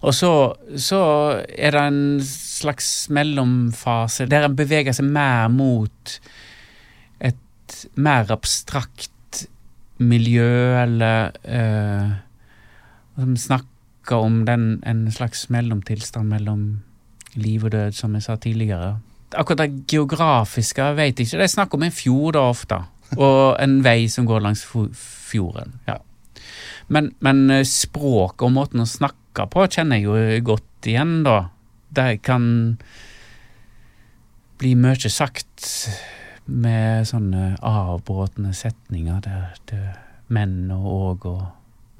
Og 0.00 0.14
så, 0.14 0.32
så 0.78 1.00
er 1.58 1.74
det 1.74 1.80
en 1.82 2.20
slags 2.24 3.08
mellomfase 3.10 4.28
der 4.30 4.46
en 4.46 4.56
beveger 4.58 4.94
seg 4.94 5.08
mer 5.10 5.48
mot 5.50 6.18
et 7.18 7.78
mer 7.98 8.30
abstrakt 8.30 9.46
miljø, 9.98 10.78
eller 10.78 11.32
eh, 11.42 12.10
Som 13.18 13.36
snakker 13.36 14.14
om 14.14 14.44
den, 14.46 14.82
en 14.86 15.10
slags 15.10 15.48
mellomtilstand 15.50 16.28
mellom 16.30 16.82
liv 17.34 17.64
og 17.64 17.72
død, 17.72 17.92
som 17.92 18.14
jeg 18.14 18.22
sa 18.22 18.36
tidligere. 18.36 19.00
Akkurat 19.34 19.66
det 19.66 19.86
geografiske 19.90 20.82
jeg 20.82 20.96
vet 20.96 21.18
ikke. 21.20 21.36
Det 21.36 21.48
er 21.48 21.50
snakk 21.50 21.74
om 21.74 21.82
en 21.82 21.92
fjord 21.92 22.36
da 22.38 22.44
ofte, 22.46 22.78
og 23.18 23.56
en 23.58 23.80
vei 23.84 24.06
som 24.08 24.26
går 24.26 24.46
langs 24.46 24.62
fjorden. 24.94 25.80
ja. 25.88 25.98
Men, 26.88 27.10
men 27.20 27.50
eh, 27.50 27.66
språket 27.68 28.46
og 28.46 28.54
måten 28.54 28.80
å 28.80 28.88
snakke 28.88 29.27
på 29.46 29.66
kjenner 29.70 29.96
jeg 29.96 30.04
jo 30.08 30.44
godt 30.54 30.86
igjen, 30.90 31.22
da. 31.24 31.48
Det 31.94 32.22
kan 32.22 32.78
bli 34.58 34.74
mye 34.74 35.10
sagt 35.10 35.66
med 36.48 37.06
sånne 37.08 37.56
avbrutne 37.62 38.54
setninger 38.56 39.20
der 39.24 39.54
det 39.70 39.82
men 40.28 40.70
og 40.72 41.24
og 41.24 41.26
og 41.26 41.42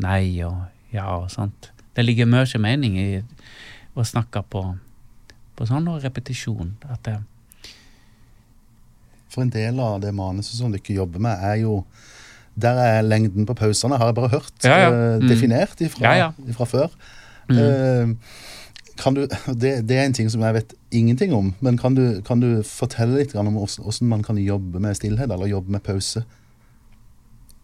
nei 0.05 0.43
og 0.45 0.67
ja 0.93 1.07
og 1.17 1.31
sånt. 1.31 1.71
Det 1.95 2.05
ligger 2.05 2.27
mye 2.29 2.59
mening 2.61 2.99
i 2.99 3.23
å 3.97 4.05
snakke 4.05 4.43
på, 4.43 4.63
på 5.57 5.67
sånn 5.67 5.89
og 5.89 6.03
repetisjon. 6.05 6.77
At 6.89 7.03
det, 7.05 7.17
For 9.29 9.43
en 9.45 9.51
del 9.53 9.81
av 9.81 10.01
det 10.01 10.13
manuset 10.15 10.57
som 10.59 10.73
dere 10.73 10.95
jobber 10.97 11.21
med, 11.21 11.39
er 11.45 11.57
jo 11.63 11.85
Der 12.59 12.75
er 12.75 13.03
lengden 13.07 13.47
på 13.47 13.55
pausene, 13.55 13.95
har 13.99 14.07
jeg 14.11 14.15
bare 14.17 14.29
hørt 14.33 14.65
Ja, 14.65 14.79
ja. 14.79 14.89
eh, 14.91 15.19
Mm. 15.23 15.29
definert 15.29 15.81
ifra, 15.81 16.17
ja. 16.17 16.33
ifra 16.49 16.65
før. 16.67 16.89
Mm. 17.49 17.59
Eh, 17.59 18.09
kan 18.99 19.15
du, 19.15 19.23
det, 19.55 19.73
det 19.89 19.97
er 19.97 20.09
en 20.09 20.17
ting 20.17 20.31
som 20.31 20.43
jeg 20.43 20.57
vet 20.57 20.75
ingenting 20.91 21.33
om, 21.35 21.53
men 21.65 21.79
kan 21.79 21.95
du, 21.95 22.21
kan 22.27 22.43
du 22.43 22.65
fortelle 22.67 23.21
litt 23.21 23.37
om 23.39 23.53
hvordan 23.55 23.85
hvordan 23.87 24.11
man 24.11 24.25
kan 24.27 24.41
jobbe 24.43 24.83
med 24.83 24.99
stillhet, 24.99 25.31
eller 25.31 25.51
jobbe 25.51 25.77
med 25.77 25.85
pause? 25.87 26.25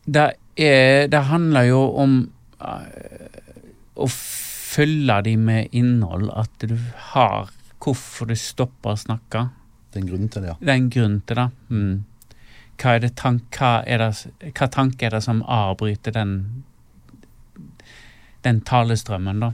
Det, 0.04 0.30
er, 0.60 1.06
det 1.08 1.22
handler 1.30 1.68
jo 1.70 1.82
om 2.04 2.16
eh, 2.60 3.28
å 3.94 4.08
følge 4.10 5.20
de 5.26 5.36
med 5.40 5.74
innhold. 5.76 6.30
At 6.34 6.66
du 6.66 6.76
har 7.14 7.52
hvorfor 7.84 8.28
du 8.30 8.36
stopper 8.38 8.94
å 8.94 9.00
snakke. 9.00 9.48
Det 9.92 10.00
er 10.00 10.04
en 10.04 10.10
grunn 10.10 10.28
til 10.28 10.44
det, 10.44 10.52
ja. 10.52 10.58
Det 10.60 10.72
er 10.72 10.80
en 10.80 10.92
grunn 10.92 11.18
til 11.26 11.40
det. 11.40 11.48
Mm. 11.68 11.94
Hva, 12.74 12.94
er 12.94 13.02
det 13.04 13.12
tank, 13.20 13.44
hva, 13.58 13.72
er 13.86 14.02
det, 14.02 14.10
hva 14.50 14.70
tanke 14.72 15.06
er 15.06 15.14
det 15.14 15.22
som 15.26 15.42
avbryter 15.46 16.16
den, 16.16 16.32
den 18.46 18.62
talestrømmen, 18.66 19.44
da? 19.44 19.52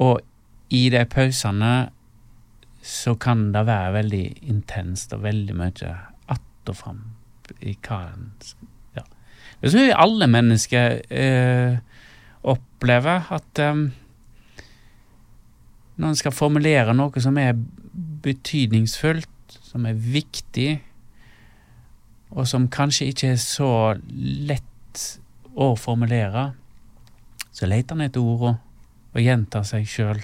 Og 0.00 0.20
i 0.70 0.86
de 0.92 1.02
pausene 1.10 1.72
så 2.86 3.14
kan 3.20 3.50
det 3.52 3.66
være 3.68 3.92
veldig 3.98 4.24
intenst 4.48 5.12
og 5.12 5.24
veldig 5.26 5.56
mye 5.56 5.96
att 6.28 6.68
og 6.68 6.76
fram 6.76 7.00
i 7.60 7.76
hva 7.82 7.98
en 8.12 8.30
ja. 8.96 9.02
Det 9.60 9.72
tror 9.72 9.82
jeg 9.82 9.96
alle 9.98 10.26
mennesker 10.26 11.00
eh, 11.10 11.78
opplever, 12.42 13.26
at 13.30 13.58
eh, 13.58 13.90
når 15.96 16.08
en 16.08 16.16
skal 16.16 16.32
formulere 16.32 16.94
noe 16.94 17.20
som 17.20 17.36
er 17.38 17.58
betydningsfullt, 18.22 19.58
som 19.60 19.84
er 19.86 19.98
viktig, 19.98 20.80
og 22.30 22.46
som 22.48 22.68
kanskje 22.70 23.10
ikke 23.10 23.32
er 23.34 23.42
så 23.42 23.72
lett 24.14 25.04
å 25.58 25.74
formulere, 25.76 26.52
så 27.52 27.66
leter 27.66 27.98
en 27.98 28.06
etter 28.06 28.22
ordene 28.22 28.69
og 29.10 29.22
gjenta 29.22 29.62
seg 29.66 29.88
sjøl. 29.90 30.20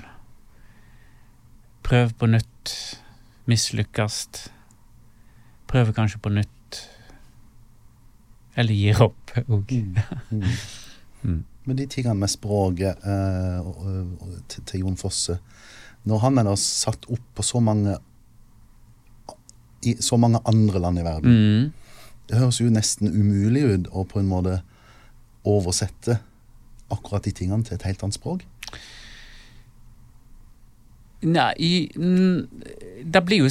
Prøv 1.87 2.13
på 2.19 2.29
nytt, 2.31 2.75
mislykkes. 3.47 4.51
prøve 5.67 5.93
kanskje 5.93 6.19
på 6.23 6.31
nytt. 6.31 6.81
Eller 8.57 8.75
gir 8.75 9.03
opp 9.03 9.39
òg. 9.47 9.73
Mm. 10.31 10.43
Mm. 11.27 11.45
Men 11.65 11.77
de 11.77 11.87
tingene 11.91 12.15
med 12.21 12.31
språket 12.31 13.01
eh, 13.03 13.69
til, 14.47 14.65
til 14.69 14.83
Jon 14.85 14.99
Fosse 15.01 15.39
Når 16.07 16.21
han 16.23 16.39
er 16.39 16.45
da 16.47 16.53
satt 16.61 17.09
opp 17.11 17.25
på 17.35 17.43
så 17.43 17.59
mange 17.65 17.97
i 19.83 19.97
så 19.99 20.19
mange 20.21 20.39
andre 20.45 20.83
land 20.85 21.01
i 21.01 21.07
verden 21.07 21.33
Mm. 21.33 21.73
Det 22.29 22.39
høres 22.39 22.61
jo 22.61 22.71
nesten 22.71 23.09
umulig 23.09 23.65
ut 23.65 23.89
å 23.95 24.05
på 24.05 24.19
en 24.19 24.27
måte 24.31 24.61
oversette 25.47 26.19
akkurat 26.91 27.25
de 27.25 27.31
tingene 27.31 27.63
til 27.63 27.77
et 27.77 27.85
helt 27.87 28.03
annet 28.03 28.19
språk. 28.19 28.43
Nei, 31.27 31.51
i- 31.59 31.91
det 33.05 33.23
blir 33.27 33.43
jo 33.45 33.51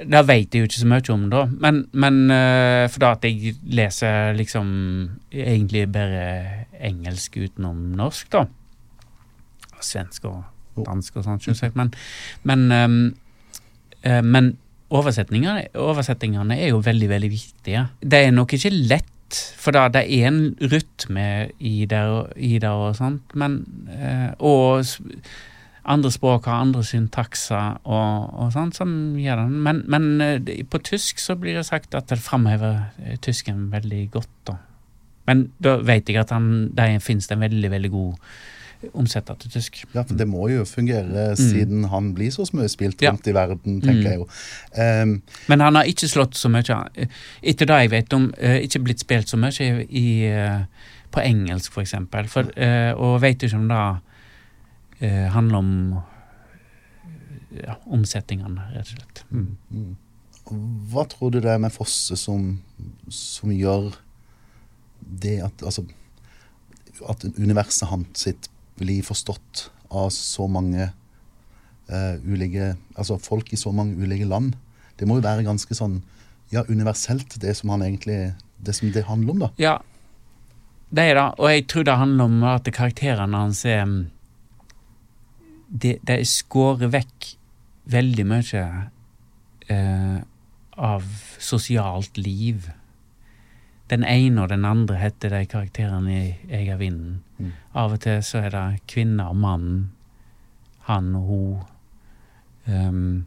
Det 0.00 0.20
veit 0.24 0.54
jeg 0.54 0.62
jo 0.62 0.68
ikke 0.68 0.80
så 0.80 0.86
mye 0.88 1.12
om, 1.12 1.24
da. 1.28 1.42
Men, 1.60 1.82
men 1.92 2.20
eh, 2.32 2.86
for 2.88 3.02
da 3.02 3.10
at 3.18 3.26
jeg 3.28 3.52
leser 3.68 4.30
liksom 4.38 4.70
egentlig 5.30 5.82
bare 5.92 6.22
engelsk 6.88 7.36
utenom 7.36 7.82
norsk, 7.98 8.30
da. 8.32 8.46
Svensk 9.84 10.24
og 10.30 10.86
dansk 10.86 11.18
og 11.20 11.26
sånt, 11.26 11.44
selvsagt. 11.44 11.76
Men, 11.76 11.92
men, 12.48 12.64
ehm, 12.72 12.96
eh, 14.00 14.22
men 14.24 14.54
oversetningene, 14.90 15.66
oversetningene 15.76 16.56
er 16.56 16.72
jo 16.72 16.80
veldig, 16.86 17.10
veldig 17.12 17.30
viktige. 17.34 17.84
Det 18.00 18.22
er 18.24 18.32
nok 18.32 18.56
ikke 18.56 18.72
lett, 18.72 19.12
for 19.34 19.76
da 19.76 19.86
det 19.92 20.02
er 20.06 20.28
en 20.28 20.42
rytme 20.60 21.50
i 21.58 21.86
det, 21.88 22.02
i 22.36 22.58
det 22.62 22.70
og 22.70 22.96
sånt, 22.98 23.34
men 23.34 23.62
eh, 23.94 24.30
Og 24.38 24.84
andre 25.90 26.10
språk 26.12 26.46
har 26.46 26.60
andre 26.60 26.82
syntakser 26.84 27.78
og, 27.88 28.34
og 28.36 28.52
sånt 28.52 28.76
som 28.76 29.16
gjør 29.18 29.44
den. 29.44 29.60
Men, 29.64 29.82
men 29.90 30.20
eh, 30.20 30.64
på 30.68 30.80
tysk 30.84 31.18
så 31.22 31.36
blir 31.40 31.56
det 31.56 31.66
sagt 31.66 31.94
at 31.94 32.10
det 32.10 32.20
framhever 32.20 32.90
eh, 33.02 33.16
tysken 33.22 33.70
veldig 33.72 34.10
godt, 34.12 34.34
da. 34.50 34.58
Men 35.28 35.50
da 35.62 35.76
vet 35.84 36.08
jeg 36.08 36.18
at 36.20 36.32
han, 36.34 36.70
der 36.76 36.98
finnes 36.98 37.28
det 37.28 37.36
en 37.36 37.44
veldig, 37.44 37.70
veldig 37.70 37.90
god 37.90 38.14
omsetter 38.94 39.36
til 39.38 39.50
tysk. 39.50 39.82
Ja, 39.94 40.02
for 40.02 40.14
Det 40.16 40.26
må 40.28 40.48
jo 40.50 40.64
fungere 40.64 41.36
siden 41.36 41.84
han 41.92 42.14
blir 42.16 42.30
så 42.32 42.46
mye 42.56 42.68
spilt 42.72 43.02
rundt 43.02 43.26
Ja. 43.26 43.30
i 43.30 43.34
verden, 43.34 43.80
tenker 43.80 44.00
Mm. 44.00 44.10
jeg 44.10 44.18
jo. 44.18 44.28
Um, 45.02 45.22
Men 45.48 45.60
han 45.60 45.74
har 45.74 45.84
ikke 45.84 46.08
slått 46.08 46.34
så 46.34 46.48
mye 46.48 46.62
Etter 47.42 47.66
det 47.66 47.80
jeg 47.80 47.90
vet 47.90 48.12
om, 48.12 48.32
eh, 48.38 48.60
ikke 48.60 48.82
blitt 48.84 49.00
spilt 49.00 49.28
så 49.28 49.36
mye 49.36 49.86
i, 49.88 50.24
eh, 50.24 50.64
på 51.12 51.20
engelsk, 51.20 51.72
for 51.72 51.82
eksempel. 51.82 52.28
For, 52.28 52.50
eh, 52.56 52.92
og 52.94 53.20
vet 53.20 53.38
ikke 53.42 53.56
om 53.56 53.68
det 53.68 54.00
handler 55.32 55.58
om 55.58 56.02
ja, 57.66 57.74
omsetningene, 57.90 58.60
rett 58.74 58.92
og 58.92 58.98
slett. 58.98 59.24
Mm. 59.30 59.56
mm. 59.70 59.96
Hva 60.90 61.04
tror 61.08 61.30
du 61.30 61.40
det 61.40 61.50
er 61.50 61.58
med 61.58 61.72
Fosse 61.72 62.16
som, 62.18 62.60
som 63.08 63.50
gjør 63.50 63.92
det 65.00 65.40
at 65.44 65.62
altså, 65.62 65.84
at 67.08 67.24
universet 67.38 67.88
hans 67.88 68.24
sitt 68.26 68.48
blir 68.80 69.04
forstått 69.06 69.68
av 69.90 70.10
så 70.14 70.46
mange 70.50 70.88
uh, 71.90 72.16
ulike 72.24 72.74
Altså 72.94 73.18
folk 73.20 73.52
i 73.52 73.58
så 73.58 73.72
mange 73.74 73.98
ulike 73.98 74.28
land. 74.28 74.54
Det 74.98 75.08
må 75.08 75.18
jo 75.18 75.24
være 75.24 75.46
ganske 75.46 75.74
sånn 75.76 76.00
ja, 76.50 76.64
universelt, 76.68 77.38
det 77.40 77.54
som 77.58 77.72
han 77.74 77.84
egentlig 77.86 78.34
det 78.60 78.74
som 78.76 78.90
det 78.92 79.06
handler 79.06 79.32
om, 79.32 79.44
da. 79.44 79.50
Ja, 79.60 79.76
det 80.90 81.04
er 81.10 81.14
det. 81.14 81.26
Og 81.38 81.50
jeg 81.50 81.66
tror 81.70 81.86
det 81.86 81.96
handler 81.96 82.24
om 82.24 82.42
at 82.50 82.68
karakterene 82.74 83.44
hans 83.46 83.64
er 83.64 83.86
De, 83.86 84.08
Det, 85.70 85.98
det 86.02 86.16
er 86.18 86.88
vekk 86.90 87.36
veldig 87.90 88.24
mye 88.26 88.64
eh, 89.70 90.18
av 90.76 91.04
sosialt 91.38 92.18
liv. 92.18 92.70
Den 93.90 94.04
ene 94.06 94.44
og 94.44 94.52
den 94.52 94.64
andre 94.64 95.00
heter 95.00 95.32
de 95.34 95.46
karakterene 95.50 96.12
i 96.14 96.26
Jeg 96.50 96.68
er 96.68 96.78
vinden. 96.78 97.22
Mm. 97.38 97.52
Av 97.74 97.96
og 97.96 98.00
til 98.04 98.22
så 98.22 98.44
er 98.44 98.54
det 98.54 98.84
kvinne 98.90 99.26
og 99.26 99.36
mann. 99.36 99.90
Han 100.86 101.14
og 101.18 101.26
hun. 101.26 101.64
Um, 102.70 103.26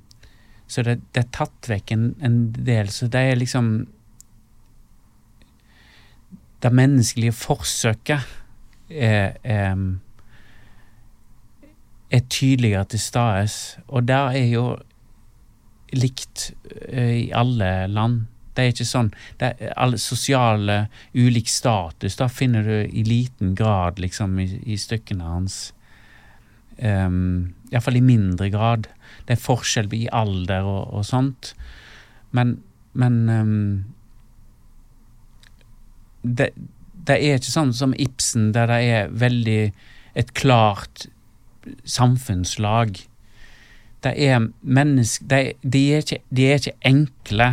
så 0.68 0.84
det, 0.86 1.02
det 1.12 1.26
er 1.26 1.34
tatt 1.36 1.68
vekk 1.70 1.92
en, 1.92 2.06
en 2.24 2.38
del. 2.56 2.90
Så 2.90 3.10
det 3.12 3.26
er 3.32 3.36
liksom 3.40 3.74
Det 6.64 6.72
menneskelige 6.72 7.36
forsøket 7.36 8.24
er, 8.90 9.34
er, 9.44 9.80
er 12.10 12.22
tydeligere 12.30 12.86
til 12.86 13.00
stede. 13.00 13.50
Og 13.88 14.08
der 14.08 14.32
er 14.32 14.48
jo 14.48 14.78
likt 15.92 16.54
eh, 16.88 17.26
i 17.26 17.32
alle 17.36 17.88
land. 17.88 18.22
Det 18.54 18.64
er 18.64 18.74
ikke 18.74 18.86
sånn 18.86 19.10
det 19.42 19.54
er 19.58 19.72
Alle 19.82 19.98
sosiale 20.02 20.76
ulik 21.14 21.50
status 21.50 22.18
da 22.20 22.28
finner 22.30 22.68
du 22.68 22.76
i 22.86 23.06
liten 23.08 23.56
grad 23.58 24.02
liksom 24.02 24.38
i, 24.40 24.48
i 24.66 24.78
stykkene 24.78 25.26
hans. 25.26 25.58
Um, 26.78 27.54
Iallfall 27.72 27.98
i 27.98 28.06
mindre 28.06 28.50
grad. 28.54 28.88
Det 29.26 29.38
er 29.38 29.42
forskjell 29.42 29.90
i 29.94 30.06
alder 30.12 30.66
og, 30.68 30.94
og 30.94 31.06
sånt. 31.08 31.54
Men, 32.34 32.58
men 32.98 33.18
um, 33.30 33.84
det, 36.24 36.52
det 37.08 37.18
er 37.18 37.40
ikke 37.40 37.54
sånn 37.54 37.74
som 37.76 37.96
Ibsen, 38.00 38.52
der 38.56 38.70
det 38.72 38.80
er 38.90 39.12
veldig 39.24 39.62
et 40.20 40.34
klart 40.38 41.08
samfunnslag. 41.88 42.98
Det 44.04 44.14
er 44.20 44.50
mennesker 44.62 45.28
de, 45.32 45.42
de, 45.64 45.84
de 46.30 46.48
er 46.50 46.60
ikke 46.60 46.76
enkle. 46.90 47.50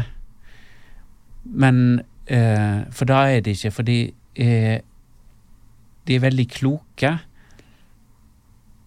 Men 1.50 2.00
eh, 2.30 2.86
For 2.94 3.10
da 3.10 3.24
er 3.30 3.42
de 3.44 3.56
ikke, 3.56 3.72
for 3.74 3.86
de 3.86 3.98
er, 4.38 4.80
de 6.06 6.16
er 6.16 6.24
veldig 6.24 6.46
kloke. 6.52 7.16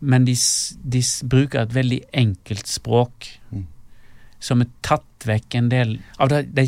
Men 0.04 0.26
de, 0.28 0.36
de 0.84 1.04
bruker 1.30 1.64
et 1.64 1.76
veldig 1.76 2.02
enkelt 2.24 2.68
språk. 2.68 3.30
Mm. 3.52 3.68
Som 4.44 4.64
er 4.64 4.72
tatt 4.84 5.28
vekk 5.28 5.56
en 5.56 5.70
del 5.72 5.98
av 6.20 6.32
det. 6.32 6.46
De 6.56 6.68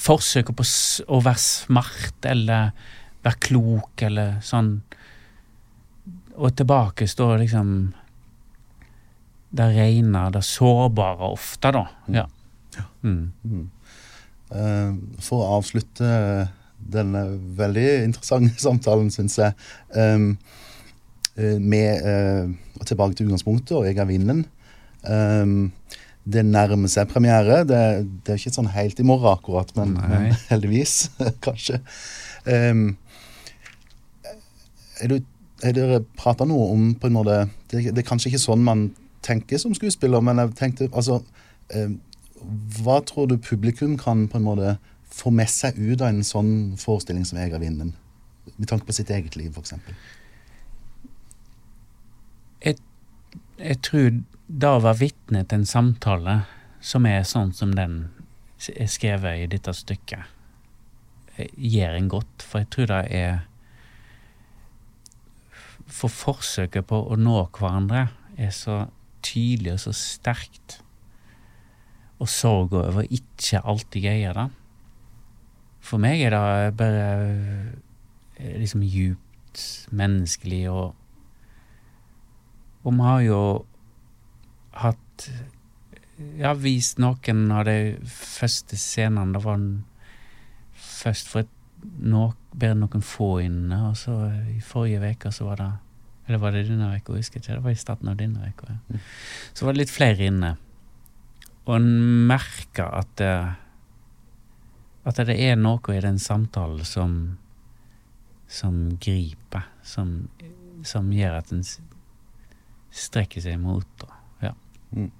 forsøker 0.00 0.56
på 0.56 0.64
å 0.64 1.20
være 1.24 1.42
smart 1.42 2.28
eller 2.28 2.72
være 3.24 3.42
klok 3.44 4.04
eller 4.08 4.38
sånn. 4.44 4.78
Og 6.40 6.54
tilbake 6.56 7.08
står 7.10 7.42
liksom 7.42 7.74
det 9.50 9.66
rene, 9.74 10.22
det 10.32 10.42
sårbare 10.46 11.32
ofte, 11.34 11.72
da. 11.74 11.84
Ja. 12.14 12.26
Mm. 13.02 13.32
Eh, 14.50 14.94
for 15.22 15.44
å 15.44 15.58
avslutte 15.60 16.06
denne 16.90 17.24
veldig 17.58 17.88
interessante 18.08 18.58
samtalen, 18.66 19.10
syns 19.14 19.38
jeg, 19.38 19.54
um, 19.94 20.32
eh, 21.36 21.58
med 21.58 22.06
eh, 22.06 22.50
Tilbake 22.80 23.12
til 23.12 23.28
utgangspunktet, 23.28 23.74
og 23.76 23.84
jeg 23.84 23.98
er 24.00 24.08
vinden. 24.08 24.46
Um, 25.04 25.68
det 26.24 26.46
nærmer 26.48 26.88
seg 26.88 27.10
premiere. 27.10 27.58
Det, 27.68 27.80
det 28.24 28.32
er 28.32 28.40
ikke 28.40 28.54
sånn 28.54 28.70
helt 28.72 29.02
i 29.02 29.04
morgen 29.04 29.28
akkurat, 29.34 29.68
men, 29.76 29.98
men 30.00 30.30
heldigvis, 30.50 31.10
kanskje. 31.44 31.82
Um, 32.48 32.96
er, 34.96 35.12
du, 35.12 35.18
er 35.60 35.76
dere 35.76 36.00
prata 36.16 36.48
noe 36.48 36.70
om 36.72 36.90
på 36.96 37.10
en 37.10 37.18
måte 37.18 37.36
det, 37.68 37.90
det 37.92 38.00
er 38.00 38.08
kanskje 38.08 38.32
ikke 38.32 38.42
sånn 38.42 38.64
man 38.64 38.88
tenker 39.24 39.60
som 39.60 39.76
skuespiller, 39.76 40.24
men 40.24 40.40
jeg 40.40 40.56
tenkte 40.56 40.88
altså 40.88 41.20
Hva 42.80 43.00
tror 43.06 43.28
du 43.28 43.36
publikum 43.38 43.96
kan 44.00 44.26
på 44.28 44.38
en 44.38 44.46
måte 44.46 44.76
få 45.10 45.32
med 45.34 45.50
seg 45.50 45.78
ut 45.78 46.00
av 46.00 46.08
en 46.08 46.24
sånn 46.24 46.76
forestilling 46.78 47.24
som 47.26 47.38
'Jeg 47.38 47.52
er 47.52 47.58
vinden'? 47.58 47.92
Med 48.56 48.68
tanke 48.68 48.86
på 48.86 48.92
sitt 48.92 49.10
eget 49.10 49.36
liv, 49.36 49.52
f.eks. 49.52 49.74
Jeg, 52.64 52.76
jeg 53.58 53.82
tror 53.82 54.22
da 54.48 54.76
å 54.76 54.82
være 54.82 54.98
vitne 54.98 55.44
til 55.44 55.60
en 55.60 55.66
samtale 55.66 56.44
som 56.80 57.06
er 57.06 57.22
sånn 57.28 57.52
som 57.52 57.72
den 57.76 58.08
er 58.68 58.88
skrevet 58.90 59.44
i 59.44 59.46
dette 59.46 59.72
stykket, 59.72 60.24
eh, 61.36 61.48
gjør 61.56 61.96
en 61.96 62.08
godt. 62.08 62.42
For 62.42 62.58
jeg 62.58 62.70
tror 62.70 62.86
det 62.86 63.04
er 63.10 63.46
For 65.90 66.08
forsøket 66.08 66.86
på 66.86 66.94
å 67.10 67.16
nå 67.18 67.48
hverandre 67.50 68.10
er 68.38 68.50
så 68.54 68.86
tydelig 69.26 69.72
og 69.72 69.80
så 69.80 69.92
sterkt. 69.92 70.76
Og 72.20 72.28
sorg 72.28 72.74
over 72.76 73.06
ikke 73.08 73.62
alltid 73.64 74.04
greie 74.04 74.32
det. 74.36 74.48
For 75.80 76.00
meg 76.02 76.20
er 76.26 76.34
det 76.34 76.76
bare 76.78 77.04
eh, 78.36 78.56
liksom 78.60 78.84
djupt 78.84 79.88
menneskelig 79.90 80.64
og 80.70 80.96
Og 82.80 82.94
vi 82.96 83.04
har 83.04 83.20
jo 83.20 83.40
hatt 84.80 85.30
Ja, 86.40 86.52
vist 86.54 87.00
noen 87.00 87.50
av 87.52 87.64
de 87.64 87.96
første 88.04 88.76
scenene. 88.76 89.32
Det 89.32 89.40
var 89.44 89.56
en, 89.56 89.84
først 90.76 91.28
for 91.32 91.44
et, 91.44 91.52
no, 91.80 92.34
bare 92.52 92.76
noen 92.76 93.04
få 93.04 93.38
inne, 93.40 93.78
og 93.88 93.96
så 93.96 94.16
i 94.52 94.58
forrige 94.60 95.14
uke 95.14 95.32
så 95.32 95.46
var 95.48 95.62
det 95.62 95.70
Eller 96.28 96.38
var 96.38 96.52
det 96.52 96.66
denne 96.68 96.92
uka? 96.94 97.16
Husker 97.16 97.40
ikke. 97.40 97.54
Det 97.56 97.64
var 97.64 97.72
i 97.72 97.80
starten 97.80 98.08
av 98.08 98.16
denne 98.20 98.52
uka. 98.52 98.68
Ja. 98.68 98.78
Mm. 98.88 99.00
Så 99.54 99.66
var 99.66 99.72
det 99.72 99.80
litt 99.80 99.94
flere 99.94 100.28
inne. 100.28 100.56
Og 101.66 101.76
en 101.76 101.90
merker 102.28 102.88
at 103.00 103.10
det, 103.20 103.32
at 105.06 105.20
det 105.26 105.36
er 105.40 105.56
noe 105.60 105.94
i 105.96 106.00
den 106.04 106.18
samtalen 106.18 106.84
som 106.88 107.14
som 108.50 108.96
griper, 108.98 109.62
som, 109.86 110.28
som 110.82 111.12
gjør 111.14 111.36
at 111.38 111.52
en 111.54 111.60
strekker 112.90 113.40
seg 113.44 113.60
mot. 113.62 114.02
Ja. 114.42 114.50
Mm. 114.90 115.12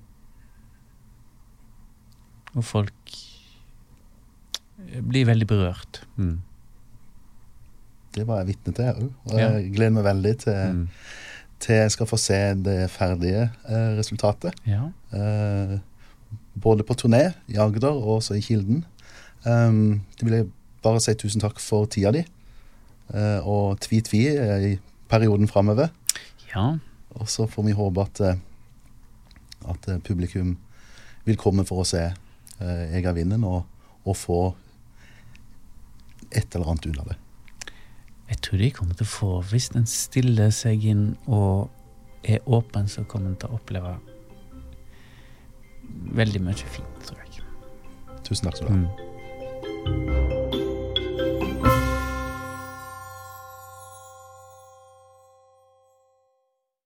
Og 2.59 2.65
folk 2.67 3.13
blir 5.07 5.29
veldig 5.29 5.47
berørt. 5.47 6.01
Mm. 6.19 6.41
Det 8.17 8.25
var 8.27 8.41
jeg 8.43 8.49
vitne 8.57 8.75
til, 8.75 8.89
jeg 8.89 8.97
òg. 8.99 9.13
Og 9.31 9.39
Ja. 9.39 9.51
jeg 9.61 9.71
gleder 9.77 9.95
meg 9.95 10.05
veldig 10.09 10.35
til, 10.43 10.59
Mm. 10.75 10.89
til 11.61 11.75
jeg 11.77 11.91
skal 11.95 12.07
få 12.11 12.19
se 12.19 12.41
det 12.55 12.91
ferdige 12.91 13.45
eh, 13.69 13.91
resultatet. 14.01 14.55
Ja. 14.67 14.89
Eh, 15.13 15.79
både 16.63 16.85
på 16.87 16.97
turné 16.99 17.31
i 17.49 17.59
Agder 17.61 17.93
og 17.93 18.21
også 18.21 18.37
i 18.39 18.45
Kilden. 18.45 18.85
Um, 19.47 20.03
det 20.19 20.27
vil 20.27 20.37
jeg 20.37 20.51
bare 20.85 21.01
si 21.01 21.15
tusen 21.17 21.43
takk 21.43 21.61
for 21.63 21.89
tida 21.91 22.13
di. 22.15 22.25
Uh, 23.11 23.41
og 23.49 23.81
tvi-tvi 23.83 24.23
i 24.71 24.77
perioden 25.11 25.49
framover. 25.49 25.91
ja. 26.55 26.79
Og 27.11 27.29
så 27.29 27.47
får 27.47 27.67
vi 27.67 27.73
håpe 27.75 28.03
at, 28.03 28.21
eh, 28.21 28.37
at 29.67 29.89
eh, 29.89 29.99
publikum 29.99 30.57
vil 31.25 31.37
komme 31.37 31.65
for 31.67 31.83
å 31.83 31.87
se 31.89 32.05
uh, 32.07 32.85
Jeg 32.93 33.03
er 33.05 33.17
vinden 33.17 33.43
og, 33.45 33.65
og 34.05 34.17
få 34.17 34.39
et 36.31 36.55
eller 36.55 36.71
annet 36.71 36.87
ut 36.87 37.01
av 37.03 37.11
det. 37.11 37.17
Jeg 38.31 38.39
tror 38.47 38.63
de 38.63 38.71
kommer 38.71 38.95
til 38.95 39.09
å 39.09 39.11
få 39.11 39.31
Hvis 39.51 39.73
den 39.75 39.89
stiller 39.91 40.53
seg 40.55 40.85
inn 40.87 41.05
og 41.27 41.71
er 42.23 42.47
åpen, 42.47 42.87
så 42.87 43.03
kommer 43.03 43.33
den 43.33 43.41
til 43.43 43.51
å 43.51 43.59
oppleve 43.59 43.97
veldig 46.21 46.43
mye 46.47 46.73
fint, 46.77 47.05
tror 47.07 47.23
jeg. 47.25 47.47
Tusen 48.27 48.49
takk 48.49 48.61
skal 48.61 48.69
du 48.69 48.73
ha. 48.73 48.81
Mm. 48.81 50.70